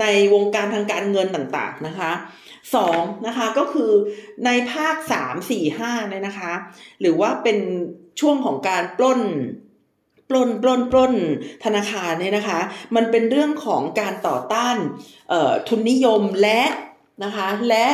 [0.00, 2.12] ในวงการทางการเงินต่างๆนะคะ
[2.74, 3.90] สองนะคะก็คือ
[4.44, 6.52] ในภาคสามสี่ห้าเนี่ยนะคะ
[7.00, 7.58] หรือว่าเป็น
[8.20, 9.20] ช่วงของการปล้น
[10.30, 11.14] ปล้นปล้นปล้น
[11.64, 12.60] ธนาคารเนี่ยนะคะ
[12.96, 14.76] มันเป็นเรื่องของการต่อต้าน
[15.68, 16.62] ทุนนิยมและ
[17.24, 17.86] นะคะและ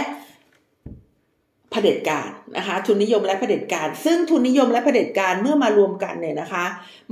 [1.71, 6.65] เผด็จการนะคะทุนนิยมและเผด็จการ ซึ่งทุนนิยมและเผด็จการเมื่อมารวมกันเนี่ยนะคะ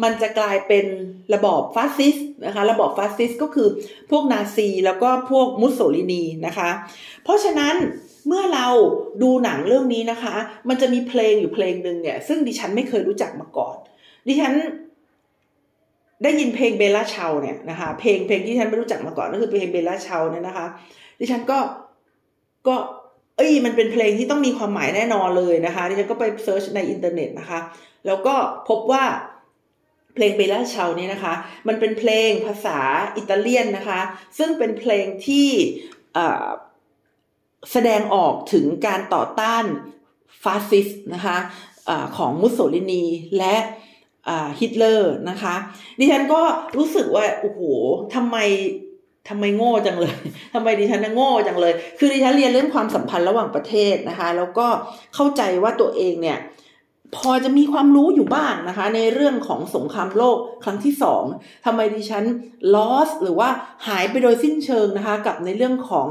[0.02, 0.86] มันจะกลายเป็น
[1.34, 3.68] ระบอบฟาสซิสต์นะคะระบอบฟาสซิสต์ก็คือ
[4.10, 6.70] พวกนาซีแล้วก็พวกมุสโสลินีนะคะ
[7.24, 7.74] เพราะฉะนั้น
[8.26, 8.66] เมื่อเรา
[9.22, 10.34] ดูหนังเรื่องนี้นะคะ
[10.68, 13.76] มันจะมีเพลงอยู่เพลงหนึ่งเนี่ยซึ่งดิฉันไม่เคยรู้จักมาก่อน
[14.28, 14.54] ดิฉัน
[16.22, 20.66] ได้ยินเพลง Bella Ciao เนี่ยนะคะเพลงเพลงที่ฉันไม่รู้จักมาก่อนก็คือเพลง Bella Ciao เนี่ยนะคะ
[21.18, 21.58] ดิฉันก็
[22.66, 22.76] ก็
[23.36, 27.58] เอ้ยมันเป็นเพลงที่ต้องมีความหมายแน่นอนเลยนะคะดิฉันก็ไป search ในอินเทอร์เน็ตนะคะ
[28.06, 28.34] แล้วก็
[28.68, 29.04] พบว่า
[30.14, 31.34] เพลง Bella Ciao นี่นะคะ
[31.68, 32.78] มันเป็นเพลงภาษา
[33.16, 34.00] อิตาเลียนนะคะ
[34.38, 35.48] ซึ่งเป็นเพลงที่
[37.72, 39.64] แสดงออกถึงการต่อต้าน
[40.42, 41.38] ฟาสซิสนะคะ
[41.88, 43.04] อะของมุสโสลินี
[43.38, 43.56] และ
[44.60, 45.54] ฮิตเลอร์นะคะ
[45.98, 46.40] ดิฉันก็
[46.76, 47.60] รู้สึกว่าโอ้โห
[48.14, 48.36] ทำไม
[49.28, 50.16] ทำไมโง่จังเลย
[50.54, 54.66] ทำไมดิฉันโง่จังเลย คือดิฉันเรียนเรื่องความสัมพันธ์ระหว่างประเทศนะคะ แล้วก็
[55.14, 56.38] เข้าใจว่าตัวเองเนี่ย
[57.16, 61.24] พอจะมีความรู้อยู่บ้างนะคะ ในเรื่องของสงครามโลกครั้งที่สอง
[61.66, 62.24] ทำไมดิฉัน
[62.74, 63.48] lost หรือว่า
[63.88, 66.08] หายไปโดยสิ้นเชิงนะคะ กับในเรื่องของ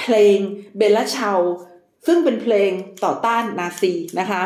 [0.00, 0.38] เพลง
[0.76, 1.38] เบลลาชาว
[2.06, 2.70] ซึ่งเป็นเพลง
[3.04, 4.42] ต่อต้านนาซีนะคะ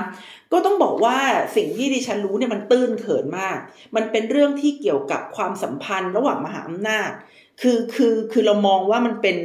[0.52, 1.18] ก็ต้องบอกว่า
[1.56, 3.58] สิ่งที่ดิฉันรู้เนี่ยมันตื้นเขินมาก
[3.96, 7.10] มันเป็นเรื่องที่เกี่ยวกับความสัมพันธ์ระหว่างมหาอำนาจ
[7.62, 9.38] คือคือคือเรามองว่ามันเป็น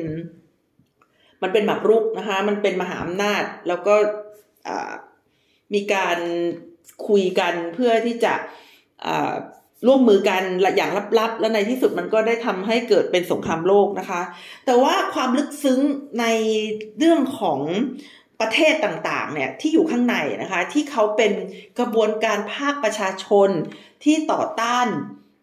[1.44, 3.96] มันเป็นหมากรุกนะคะ มันเป็นมหาอำนาจ แล้วก็
[5.74, 6.18] มีการ
[7.08, 8.34] คุยกันเพื่อที่จะ
[9.88, 10.42] ร่วมมือกัน
[10.78, 14.22] อย่างลับๆ และในที่สุดมันก็ได้ทำให้เกิดเป็นสงครามโลกนะคะ
[14.66, 15.80] แต่ว่าความลึกซึ้ง
[16.20, 16.26] ใน
[16.98, 17.60] เรื่องของ
[18.42, 21.32] ประเทศต่างๆ เนี่ยที่อยู่ข้างในนะคะ ที่เขาเป็น
[21.80, 23.50] กระบวนการภาคประชาชน
[24.04, 24.88] ที่ต่อต้าน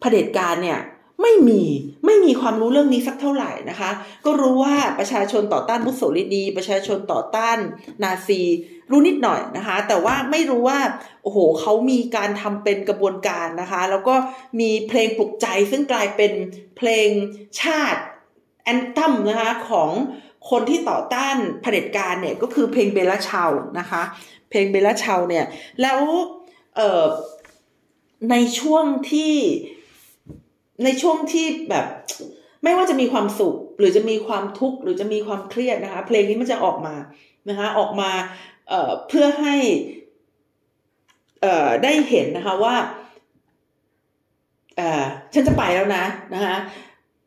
[0.00, 0.80] เผด็จการเนี่ย
[1.22, 1.62] ไม่มี
[2.06, 3.90] ไม่มีความรู้เรื่องนี้สักเท่าไหร่นะคะ
[4.24, 7.58] ก็รู้ว่าประชาชนต่อต้านมุสโสลินีประชาชนต่อต้าน
[8.02, 8.40] นาซี
[8.90, 10.80] รู้นิดหน่อยนะคะ แต่ว่าไม่รู้ว่า
[11.22, 14.14] โอ้โหเขามีการทำเป็นกระบวนการนะคะ แล้วก็
[14.60, 16.32] มีเพลงปลุกใจซึ่งกลายเป็น
[16.76, 17.08] เพลง
[17.62, 18.00] ชาติ
[18.64, 19.90] แอนตัมนะคะของ
[20.50, 24.02] คนที่ต่อต้านเผด็จการเนี่ยก็คือเพลงเบลาชาวนะคะ
[24.50, 25.44] เพลงเบลาชาวเนี่ย
[25.82, 26.00] แล้ว
[28.30, 29.34] ในช่วงที่
[30.84, 31.86] ในช่วงที่แบบ
[32.64, 36.94] ไม่ว่าจะมีความสุข หรือจะมีความทุกข์หรือจะมีความเครียดนะคะ เพลงนี้มันจะออกมา
[37.48, 38.10] นะคะออกมา
[38.68, 39.54] เอ่อเพื่อให้
[41.42, 42.74] เอ่อได้เห็นนะคะว่า
[44.76, 46.56] เอ่อฉันจะไปแล้วนะนะคะ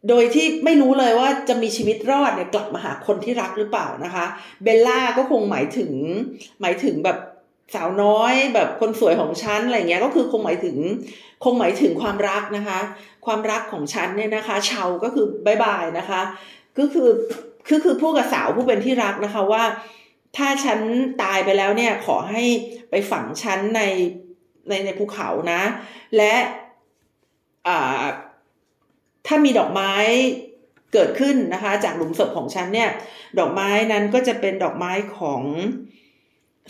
[0.09, 4.25] โดยที่ไม่รู้เลยว่าจะมีชีวิตรอดเนี่ยกลับมาหาคนที่รักหรือเปล่านะคะ
[4.63, 5.91] เบลล่าก็คงหมายถึง
[6.61, 7.17] หมายถึงแบบ
[7.73, 10.77] สาวน้อยแบบคนสวยของฉันอะไรเงี้ยก็คือคงหมายถึง
[11.43, 12.79] คงหมายถึงความรักนะคะ
[13.25, 16.21] ความรักของฉันเนี่ยนะคะ ชาวก็คือบายบายนะคะ
[16.77, 17.09] ก็คือ
[17.67, 19.63] คือคือผู้กับสาวผู้เป็นที่รักนะคะว่า
[20.37, 20.79] ถ้าฉัน
[21.23, 22.43] ตายไปแล้วเนี่ยขอให้
[22.89, 23.81] ไปฝังฉันใน
[24.69, 25.61] ในในภูเขานะ
[26.17, 26.33] และ
[27.67, 28.03] อ่า
[29.27, 29.93] ถ้ามีดอกไม้
[30.93, 32.89] เกิดขึ้นนะคะ จากหลุมศพของฉันเนี่ย
[33.39, 35.41] ดอกไม้นั้นก็จะเป็นดอกไม้ของ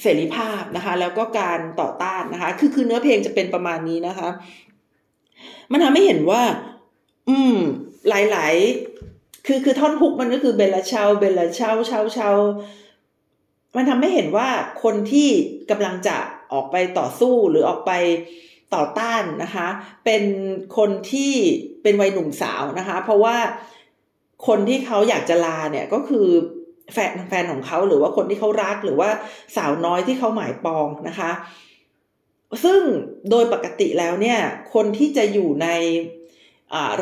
[0.01, 4.29] เสรีภาพนะคะ แล้วก็การต่อต้านนะคะ คือคือเนื้อเพลงจะเป็นประมาณนี้นะคะ
[5.71, 6.41] มันทำให้เห็นว่า
[7.29, 7.55] อืม
[8.09, 8.53] หลาย
[9.01, 12.29] ๆ คือคือท่อนฮุกมันก็คือเบลเชาเบลเชาเชาเชา
[13.75, 14.49] มันทำให้เห็นว่า
[14.83, 15.29] คนที่
[15.69, 16.17] กำลังจะ
[16.53, 17.91] ออกไปต่อสู้หรือออกไป
[18.75, 19.67] ต่อต้านนะคะ
[20.05, 20.23] เป็น
[20.77, 21.33] คนที่
[21.83, 23.37] เป็นวัยหนุ่มสาวนะคะ เพราะว่า
[24.47, 26.27] คนที่เขาอยากจะลาเนี่ยก็คือ
[26.93, 29.09] แฟนแฟนของเขาหรือว่าคนที่เขารักหรือว่า
[29.55, 31.31] สาวน้อยที่เขาหมายปองนะคะ
[32.63, 32.81] ซึ่ง
[33.29, 34.39] โดยปกติแล้วเนี่ย
[34.73, 35.67] คนที่จะอยู่ใน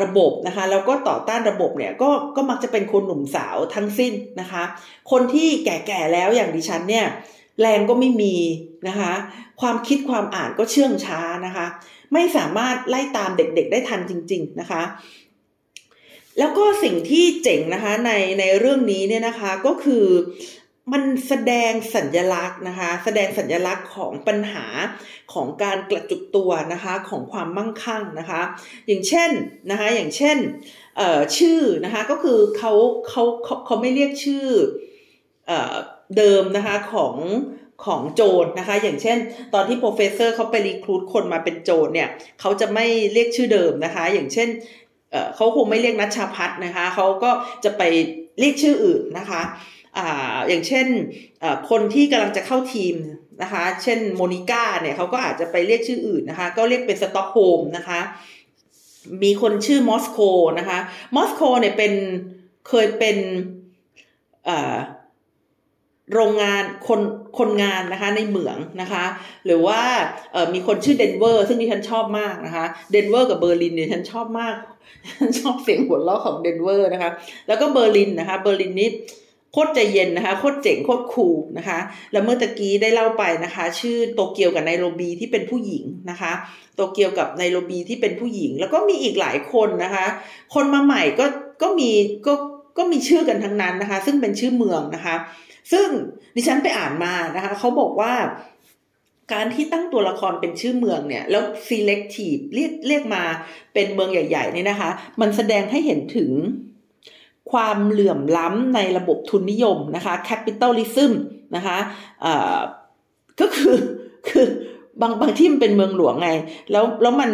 [0.02, 4.62] ระบบนะคะแล้วก็ต่อต้านระบบเนี่ยก็ก็มักจะเป็นคนหนุ่มสาวทั้งสิ้นนะคะ
[5.10, 7.06] คนที่แก่ๆแล้วอย่างดิฉันเนี่ย
[7.60, 8.34] แรงก็ไม่มี
[8.88, 9.12] นะคะ
[9.60, 11.66] ความคิดความอ่านก็เชื่องช้านะคะ
[12.12, 14.82] ไม่สามารถไล่ตามเด็กๆได้ทันจริง ๆนะคะ
[16.38, 20.06] แล้วก็สิ่งที่เจ๋งนะคะในในเรื่องนี้เนี่ยนะคะก็คือ
[20.92, 24.66] มันแสดงสัญญลักษณ์นะคะ แสดงสัญญลักษณ์ของปัญหา
[25.32, 28.42] ของการกระจุกตัวนะคะของความมั่งคั่งนะคะ
[28.86, 29.30] อย่างเช่น
[29.70, 30.36] นะคะอย่างเช่น
[30.96, 32.72] เอ่อชื่อนะคะก็คือเขา
[33.08, 34.46] เขาเขาเขาไม่เรียกชื่อ
[35.46, 35.74] เอ่อ
[36.16, 37.16] เดิมนะคะของ
[37.86, 39.18] ของโจรนะคะ อย่างเช่น
[39.54, 42.08] ตอนที่โปรเฟสเซอร์เขาไปรีครูดคนมาเป็นโจรเนี่ย
[42.40, 44.48] เขาจะไม่เรียกชื่อเดิมนะคะ อย่างเช่น
[45.36, 47.30] เขาคงไม่เรียกนัชชาพัฒนะคะเขาก็
[47.64, 47.82] จะไป
[48.38, 49.42] เรียกชื่ออื่นนะคะ
[49.98, 50.86] อ่าอย่างเช่น
[51.70, 52.96] คนที่กำลังจะเข้าทีม
[53.42, 58.00] นะคะ เช่นโมนิก้าเนี่ยเขาก็อาจจะไปเรียกชื่ออื่นนะคะ ก็เรียกเป็นสต็อกโฮมนะคะ
[59.22, 60.20] มีคนชื่อมอสโก
[60.58, 60.78] นะคะ
[61.16, 61.92] มอสโกเนี่ยเป็น
[62.68, 63.16] เคยเป็น
[66.14, 67.00] โรงงานคน
[67.38, 69.04] คนงานนะคะในเหมืองนะคะ
[69.46, 69.80] หรือว่า
[70.54, 74.54] มีคนชื่อเดนเวอร์ซึ่งดิฉันชอบมากนะคะเดนเวอร์กับเบอร์ลินเนี่ยฉันชอบมาก
[75.18, 77.10] ฉันชอบเสียงหัวเราะของเดนเวอร์นะคะ
[77.48, 78.90] แล้วก็เบอร์ลินนะคะเบอร์ลินนี่
[79.52, 81.78] โคตรใจเย็นนะคะโคตรเจ๋งโคตร cool นะคะ
[82.12, 86.32] แล้วเมื่อตะกี้ได้เล่าไปนะคะ ชื่อโตเกียวกับไนโรบีที่เป็นผู้หญิงนะคะ
[86.74, 90.06] โตเกียวกับไนโรบีที่เป็นผู้หญิง แล้วก็มีอีกหลายคนนะคะ
[90.54, 91.26] คนมาใหม่ก็
[91.62, 91.90] ก็มี
[92.26, 92.34] ก็
[92.78, 95.16] ก็มีชื่อกันทั้งนั้นนะคะ ซึ่งเป็นชื่อเมืองนะคะ
[95.72, 95.88] ซึ่ง
[96.36, 98.14] ดิฉันไปอ่านมานะคะเขาบอกว่า
[99.32, 103.22] การที่ตั้งตัวละครเป็นชื่อเมืองเนี่ย แล้ว selective เรียกเรียกมา
[103.74, 106.30] เป็นเมืองใหญ่ๆเนี่ยนะคะ มันแสดงให้เห็นถึง
[107.52, 111.12] ความเหลื่อมล้ำในระบบทุนนิยมนะคะ capitalism
[111.56, 111.78] นะคะ
[113.40, 113.76] ก็คือ
[114.28, 114.46] คือ
[115.00, 116.30] บางบางที่มันเป็นเมืองหลวงไง
[116.72, 117.30] แล้วแล้วมัน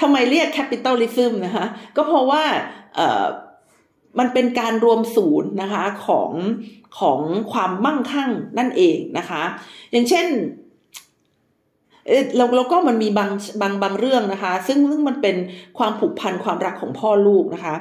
[0.00, 2.44] ทำไมเรียก capitalism นะคะ ก็เพราะว่า
[4.18, 6.30] มันเป็นการรวมศูนย์นะคะของ
[6.98, 7.20] ของ
[7.52, 9.42] ความมั่งคั่งนั่นเองนะคะ
[9.90, 10.26] อย่างเช่น
[12.36, 15.36] แล้วแล้วก็มันมีบางบางบางเรื่องนะคะ ซึ่งซึ่งมันเป็น
[15.78, 17.74] ความผูกพันความรักของพ่อลูกนะคะ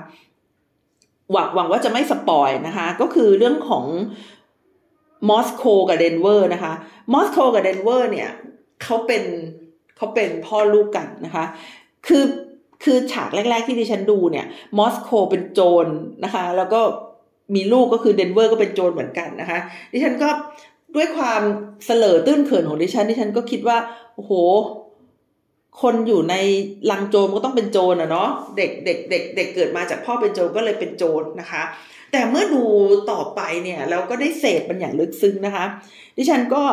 [1.32, 3.86] หวังหวังว่าจะไม่ spoil นะคะ ก็คือเรื่องของ
[5.30, 6.74] มอสโกกับเดนเวอร์นะคะ
[7.14, 8.30] มอสโกกับเดนเวอร์เนี่ย
[8.84, 9.24] เขาเป็น
[9.98, 11.46] เขาเป็นพ่อลูกกันนะคะ
[12.08, 12.24] คือ
[12.84, 14.46] คือฉากแรก ๆ ที่ดิฉันดูเนี่ย
[14.78, 15.88] มอสโกเป็นโจร
[16.24, 16.82] นะคะ แล้วก็
[17.56, 19.60] มีลูกก็คือเดนเวอร์ก็เป็นโจรเหมือนกันนะคะ
[19.92, 20.30] ดิฉันก็
[20.96, 21.42] ด้วยความ
[21.86, 23.78] เสลอตื้นเขินของดิฉันดิฉันก็คิดว่า
[24.16, 24.32] โอ้โห
[25.82, 26.36] คนอยู่ใน
[26.92, 31.64] ลังโจรก็ต้องเป็นโจรอะเนาะเด็กเด็กเด็กเด็กเกิดมาจากพ่อเป็นโจรก็เลยเป็นโจรนะคะ
[32.12, 32.64] แต่เมื่อดู
[33.12, 35.66] ต่อไปเนี่ยเราก็ได้เสพมันอย่างลึกซึ้งนะคะ
[36.18, 36.64] ดิฉันก็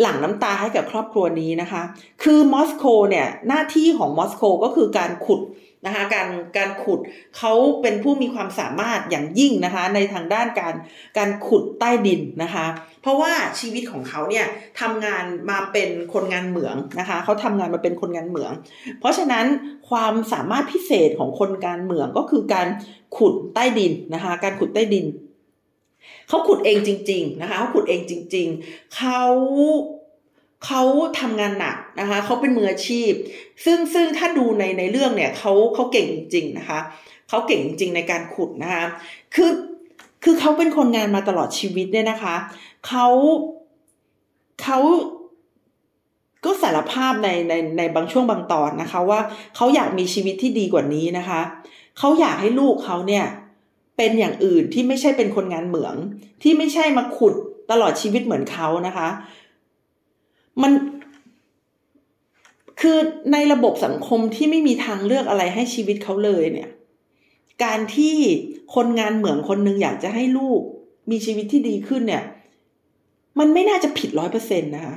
[0.00, 1.82] หลั่งน้ำตาให้กับครอบครัวนี้นะคะ
[2.22, 5.40] คือมอสโกเนี่ยหน้าที่ของมอสโกก็คือการขุด
[5.86, 7.00] นะคะการการขุด
[7.36, 7.52] เขา
[7.82, 10.74] เป็นผู้มีความสามารถอย่างยิ่งนะคะในทางด้านการ
[11.18, 12.66] การขุดใต้ดินนะคะ
[13.02, 14.46] เพราะว่าชีวิตของเขาเนี่ย
[14.80, 18.52] ทำงานมาเป็นคนงานเหมืองนะคะเขาทำงานมาเป็นคนงานเหมือง
[19.00, 19.46] เพราะฉะนั้น
[19.90, 22.68] ความสามารถพิเศษของคนงานเหมืองก็คือการ
[23.18, 25.06] ขุดใต้ดินนะคะการขุดใต้ดิน
[26.28, 29.22] เขาขุดเองจริง ๆ นะคะเขาขุดเองจริง ๆเขา
[30.66, 30.82] เขา
[31.20, 33.12] ทำงานหนักนะคะเขาเป็นมืออาชีพ
[33.64, 36.78] ซึ่งซึ่งถ้าดูในในเรื่องเนี่ยเขาเขาเก่งจริงๆนะคะ
[37.28, 38.84] เขาเก่งจริงในการขุดนะคะ
[39.34, 39.50] คือ
[40.24, 42.36] คือเขาเป็นคนงานมาตลอดชีวิตเนี่ยนะคะ
[42.86, 43.06] เขา
[44.62, 44.78] เขา
[46.44, 49.20] ก็สารภาพในในในบางช่วงบางตอนนะคะ ว่า
[49.56, 51.40] เขาอยากมีชีวิตที่ดีกว่านี้นะคะ
[51.98, 53.24] เขาอยากให้ลูกเขาเนี่ย
[54.02, 55.94] เป็นอย่างอื่นที่ไม่ใช่เป็นคนงานเหมือง
[56.42, 57.34] ที่ไม่ใช่มาขุด
[57.70, 59.08] ตลอดชีวิตเหมือนเขานะคะ
[60.62, 60.72] มัน
[62.80, 62.98] คือ
[63.32, 66.70] ในระบบสังคมที่ไม่มีทางเลือกอะไรให้ชีวิตเขาเลยเนี่ย
[67.64, 68.16] การที่
[68.74, 70.60] คนงานเหมืองคนหนึ่งอยากจะให้ลูก
[71.10, 72.24] มีชีวิตที่ดีขึ้นเนี่ย
[73.38, 74.96] มันไม่น่าจะผิดร้อยเปอร์เซ็นต์นะคะ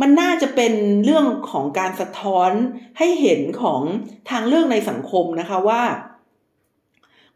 [0.00, 0.72] มันน่าจะเป็น
[1.04, 2.50] เรื่องของการสะท้อน
[2.98, 3.80] ให้เห็นของ
[4.30, 5.82] ทางเรื่องในสังคมนะคะว่า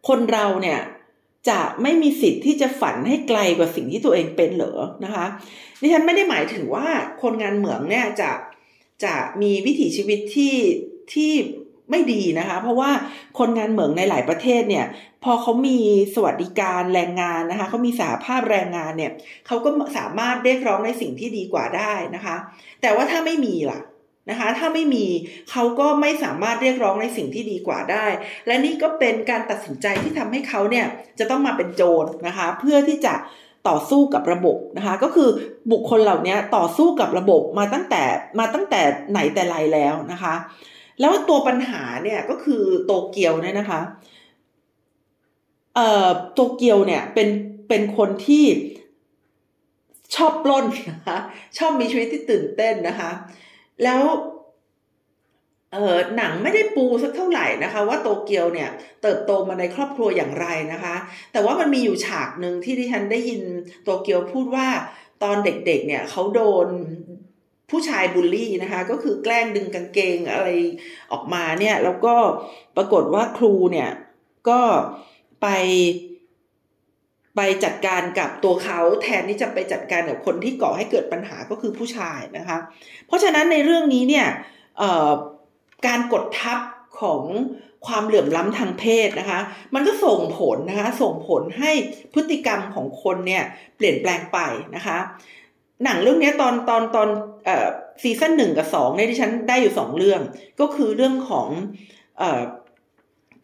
[0.08, 0.80] คนเราเนี่ย
[1.48, 4.74] จะไม่มีสิทธิ์ที่จะฝันให้ไกลกว่าสิ่งที่ตัวเองเป็นเหรอ
[5.04, 5.26] นะคะ
[5.80, 6.86] ดิฉันไม่ได้หมายถึงว่า
[7.22, 8.30] คนงานเหมืองเนี่ยจะ
[9.04, 10.56] จะมีวิถีชีวิตที่
[11.12, 11.32] ที่
[11.90, 12.90] ไม่ดีนะคะ เพราะว่า
[13.38, 14.86] คนงานเหมืองในหลายประเทศเนี่ย
[15.24, 15.78] พอเขามี
[16.14, 19.12] สวัสดิการแรงงานนะคะเขามีสหภาพแรงงานเนี่ย
[19.46, 22.36] เขาก็สามารถเรียกร้องในสิ่งที่ดีกว่าได้นะคะ
[22.82, 23.80] แต่ว่าถ้าไม่มีล่ะ
[24.30, 25.06] นะคะ ถ้าไม่มี
[25.50, 28.06] เขาก็ไม่สามารถเรียกร้องในสิ่งที่ดีกว่าได้
[28.46, 30.86] และนี่ก็เป็นการตัดสินใจที่ทำให้เขาเนี่ย
[31.18, 33.14] จะต้องมาเป็นโจรนะคะ เพื่อที่จะ
[33.68, 35.28] ต่อสู้กับระบบนะคะ ก็คือ
[35.72, 38.02] บุคคลเหล่านี้ต่อสู้กับระบบมาตั้งแต่
[38.38, 40.34] มาตั้งแต่ไหนแต่ไรแล้วนะคะ
[41.00, 43.80] แล้วตัวปัญหาเนี่ยก็คือโตเกียวเนี่ยนะคะ
[45.74, 47.28] เอ่อโตเกียวเนี่ยเป็น
[47.68, 48.44] เป็นคนที่
[50.16, 51.18] ชอบปล้นนะคะ
[51.58, 53.10] ชอบมีชีวิตที่ตื่นเต้นนะคะ
[53.84, 54.02] แล้ว
[55.72, 58.70] เออหนังไม่ได้ปูสักเท่าไหร่นะคะ ว่าโตเกียวเนี่ย
[59.02, 60.94] เติบโตมาในครอบครัวอย่างไรนะคะ
[61.32, 63.42] แต่ว่ามันมีอยู่ฉากหนึ่งที่ดิฉันได้ยิน
[63.84, 64.68] โตเกียวพูดว่า
[65.22, 66.68] ตอนเด็กๆเนี่ยเขาโดน
[67.70, 70.48] ผู้ชายบูลลี่นะคะ ก็คือแกล้งดึงกางเกงอะไร
[71.12, 72.14] ออกมาเนี่ย แล้วก็
[72.76, 73.90] ปรากฏว่าครูเนี่ย
[74.48, 74.60] ก็
[75.42, 75.46] ไป
[77.36, 82.58] ไปจัดการกับตัวเขาแทนที่จะไปจัดการกับคนที่ก่อให้เกิดปัญหาก็คือผู้ชายนะคะ
[83.06, 84.26] เพราะฉะนั้นในเรื่องนี้เนี่ย
[85.86, 86.58] การกดทับ
[87.00, 87.22] ของ
[87.86, 89.40] ความเหลื่อมล้ำทางเพศนะคะ
[89.74, 91.72] มันก็ส่งผลนะคะ ส่งผลให้
[92.14, 93.44] พฤติกรรมของคนเนี่ย
[93.76, 94.38] เปลี่ยนแปลงไป
[94.76, 94.98] นะคะ
[95.84, 97.08] หนังเรื่องนี้ตอนตอนตอน
[98.02, 100.20] ซีซั่นหนึ่งกับสองเนี่ยที่ฉันได้อยู่สองเรื่อง
[100.60, 101.48] ก็คือเรื่องของ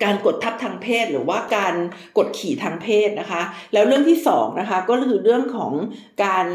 [0.04, 1.74] การกดทับทางเพศหรือว่าการ
[2.18, 3.42] กดขี่ทางเพศนะคะ
[3.72, 5.72] แล้วเรื่องที่สองนะคะก็คือเรื่องของ
[6.24, 6.46] การ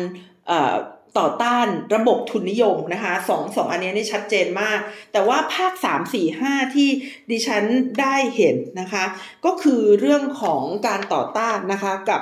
[1.20, 4.80] ต่อต้านระบบทุนนิยมนะคะสองสองอันนี้นี่ชัดเจนมาก
[5.12, 6.90] แต่ว่าภาค 3 4 5 ที่
[7.32, 7.64] ดิฉัน
[8.02, 9.04] ได้เห็นนะคะ
[9.46, 12.22] ก็คือเรื่องของการต่อต้านนะคะกับ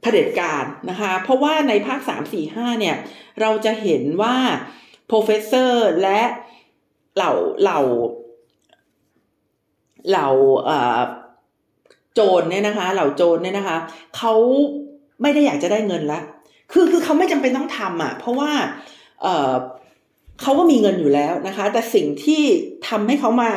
[0.00, 2.96] เผด็จการนะคะ เพราะว่าในภาค 3 4 5 เนี่ย
[3.40, 4.36] เราจะเห็นว่า
[5.10, 6.20] professor และ
[7.16, 7.80] เหล่าเหล่า
[10.08, 10.28] เหล่า
[12.14, 13.76] โจรเนี่ยนะคะ เหล่าโจรเนี่ยนะคะ
[14.16, 14.32] เขา
[15.22, 16.20] ไม่ได้อยากจะได้เงินละ
[16.72, 18.50] คือคือเขาไม่จำเป็นต้องทำอะ เพราะว่า
[19.22, 22.42] เเขาก็มีเงินอยู่แล้วนะคะ แต่สิ่งที่
[22.88, 23.52] ทำให้เขามา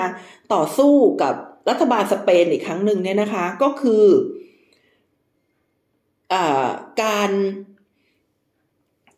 [0.53, 1.33] ต่อสู้กับ
[1.69, 4.03] รัฐบาลสเปนอีกครั้งหนึ่งเนี่ยนะคะ ก็คือ
[6.33, 6.35] อ
[7.03, 7.31] การ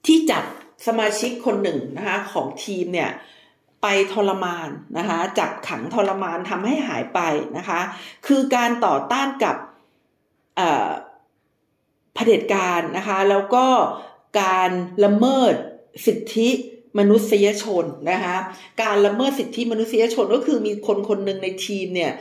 [0.05, 0.43] ที่จับ
[0.88, 3.09] สมาชิกคนหนึ่งนะคะ ของทีมเนี่ย
[3.84, 7.20] ไปทรมานนะคะจับขังทรมานทำให้หายไป
[7.58, 7.80] นะคะ
[8.28, 9.56] คือการต่อต้านกับ
[12.14, 13.66] เผด็จการนะคะแล้วก็
[14.42, 14.72] การ
[15.06, 15.54] ละเมิด
[16.06, 16.50] สิทธิ
[17.00, 18.36] มนุษยชนนะคะ
[18.82, 22.12] การละเมิดสิทธิมนุษยชนก็คือมีคนคนหนึ่งในทีมเนี่ย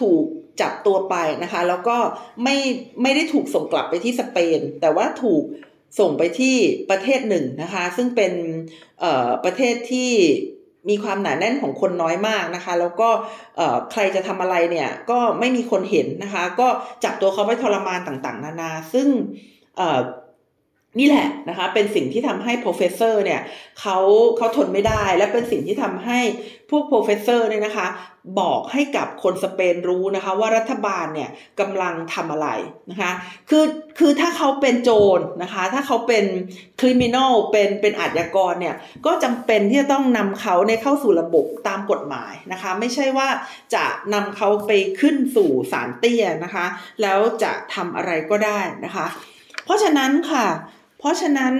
[0.00, 0.24] ถูก
[0.60, 1.96] จับตัวไปนะคะ แล้วก็
[2.42, 2.56] ไม่
[3.02, 5.42] ไม่ได้ถูกส่งกลับไปที่สเปน แต่ว่าถูก
[5.98, 6.56] ส่งไปที่
[6.90, 8.32] ประเทศหนึ่งนะคะ ซึ่งเป็น
[9.44, 10.12] ประเทศที่
[10.88, 13.08] มีความหนาแน่นของคนน้อยมากนะคะ แล้วก็
[13.92, 16.68] ใครจะทำอะไรเนี่ยก็ไม่มีคนเห็นนะคะ ก็
[17.04, 19.08] จับตัวเขาไปทรมานต่าง ๆ นานา ซึ่ง
[20.98, 23.40] นี่แหละนะคะเป็นสิ่งที่ทำให้ professor เนี่ย
[23.80, 23.98] เขา
[24.36, 26.18] เขาทนไม่ได้ และเป็นสิ่งที่ทำให้
[26.70, 27.88] พวก professor เนี่ยนะคะ
[28.40, 31.30] บอกให้กับคนสเปนรู้นะคะ ว่ารัฐบาลเนี่ย
[31.60, 32.48] กำลังทำอะไร
[32.90, 33.12] นะคะ
[33.50, 33.64] คือ
[33.98, 36.24] คือถ้าเขาเป็นโจรนะคะ ถ้าเขาเป็น
[36.80, 38.74] คริมินอลเป็นเป็นอาชญากรเนี่ย
[39.06, 43.28] ก็จำเป็นที่จะต้องนำเขาในเข้าสู่ระบบตามกฎหมายนะคะ ไม่ใช่ว่า
[43.74, 43.84] จะ
[44.14, 46.66] นำเขาไปขึ้นสู่ศาลเตี้ยนะคะ
[47.02, 49.06] แล้วจะทำอะไรก็ได้นะคะ
[49.64, 50.46] เพราะฉะนั้นค่ะ
[51.02, 51.54] เพราะฉะนั้น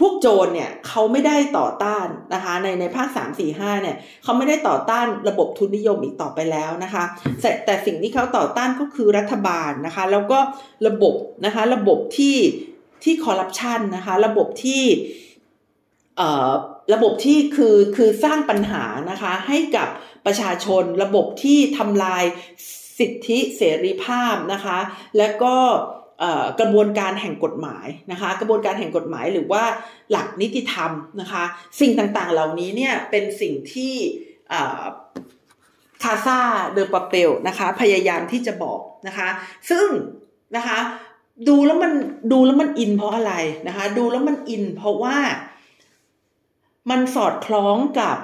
[0.00, 7.04] พวกโจรเนี่ยเขาไม่ได้ต่อต้านนะคะในในภาคสามสี่ห้าเนี่ยเขาไม่ได้ต่อต้านระบบทุนนิยมอีกต่อไปแล้วนะคะ
[7.40, 10.38] แต่แต่สิ่งที่เขาต่อต้านก็คือรัฐบาลนะคะ แล้วก็
[10.86, 11.14] ระบบ
[11.44, 12.36] นะคะระบบที่
[13.04, 14.82] ที่คอร์รัปชันนะคะระบบที่
[16.16, 16.50] เอ่อ
[16.94, 19.88] ระบบที่คือคือสร้างปัญหานะคะให้กับ
[20.26, 22.24] ประชาชนระบบที่ทำลาย
[22.98, 24.78] สิทธิเสรีภาพนะคะ
[25.16, 25.56] และก็
[26.60, 29.62] กระบวนการแห่งกฎหมายนะคะ กระบวนการแห่งกฎหมายหรือว่า
[30.10, 30.90] หลักนิติธรรม
[31.20, 31.44] นะคะ
[31.80, 33.94] สิ่งต่างๆเหล่านี้เนี่ยเป็นสิ่งที่
[36.02, 36.40] คาซา
[36.72, 39.28] เดอปาเปลนะคะ พยายามที่จะบอกนะคะ
[39.70, 39.86] ซึ่ง
[40.56, 40.78] นะคะ
[41.48, 41.92] ดูแล้วมัน
[42.32, 43.34] ดูแล้วมันอินเพราะอะไร
[43.68, 45.16] นะคะ ดูแล้วมันอินเพราะว่า
[46.90, 48.16] มันสอดคล้องกับ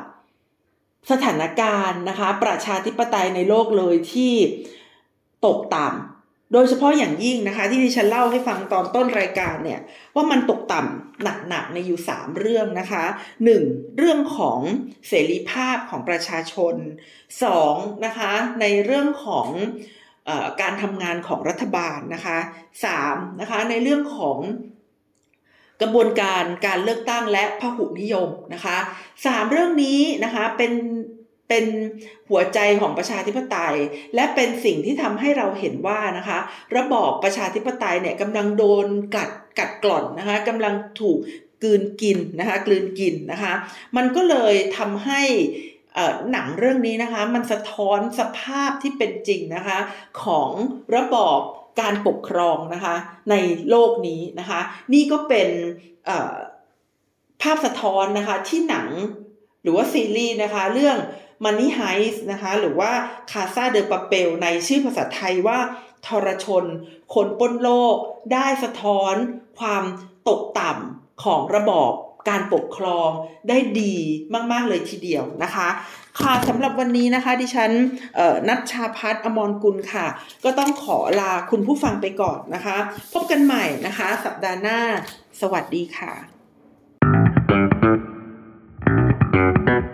[1.11, 4.33] สถานการณ์นะคะ ประชาธิปไตยในโลกเลยที่
[5.47, 6.14] ตกต่ำ
[6.55, 9.81] โดยเฉพาะอย่างยิ่งนะคะที่ดิฉันเล่าให้ฟังตอนต้นรายการเนี่ย
[10.15, 13.05] ว่ามันตกต่ำหนักๆในอยู่ 3 เรื่องนะคะ
[13.51, 13.97] 1.
[13.99, 14.61] เรื่องของ
[15.09, 16.75] เสรีภาพของประชาชน
[17.41, 18.05] 2.
[18.07, 19.49] นะคะในเรื่องของ
[20.29, 20.31] อ
[20.61, 22.39] การทำงานของรัฐบาลนะคะ
[22.89, 23.41] 3.
[23.41, 24.39] นะคะในเรื่องของ
[25.83, 28.77] กระบวนการการเลือกตั้งและพหุนิยมนะคะ
[29.27, 30.73] สามเรื่องนี้นะคะเป็น
[31.55, 31.73] เป็น
[32.31, 33.77] หัวใจของประชาธิปไตย
[34.15, 36.39] และเป็นสิ่งที่ทำให้เราเห็นว่านะคะ
[36.77, 38.87] ระบอบประชาธิปไตยเนี่ยกำลังโดน
[39.17, 41.19] กัดกัดกร่อนนะคะกำลังถูก
[41.63, 43.53] กลืนกินนะคะกลืนกินนะคะ
[43.97, 45.23] มันก็เลยทำให้
[46.33, 49.79] หนังเรื่องนี้นะคะ มันสะท้อนสภาพที่เป็นจริงนะคะ
[50.25, 50.51] ของ
[50.97, 51.39] ระบอบ
[51.81, 52.95] การปกครองนะคะ
[53.31, 53.35] ใน
[53.71, 54.61] โลกนี้นะคะ
[54.93, 55.49] นี่ก็เป็น
[57.43, 58.89] ภาพสะท้อนนะคะที่หนัง
[59.63, 60.97] หรือว่าซีรีส์นะคะ เรื่อง
[61.45, 62.93] Money Heist นะคะ หรือว่า
[63.31, 65.59] คาซาเดอปาเปลในชื่อภาษาไทยว่า
[66.07, 66.65] ทรชน
[67.15, 67.97] คนป้นโลก
[68.33, 69.15] ได้สะท้อน
[69.59, 69.85] ความ
[70.29, 71.93] ตกต่ำของระบอบ
[72.29, 73.11] การปกครอง
[73.49, 73.95] ได้ดี
[74.53, 75.69] มาก ๆ เลยทีเดียวนะคะ
[76.21, 77.71] ค่ะสำหรับวันนี้นะคะ ดิฉัน
[78.49, 80.07] นัชชาพัฒนอมรกุลค่ะ
[80.45, 82.77] ก็ต้องขอลาคุณผู้ฟังไปก่อนนะคะ
[83.13, 84.81] พบกันใหม่นะคะ สัปดาห์หน้า
[85.41, 86.13] สวัสดีค่ะ
[89.35, 89.94] thank you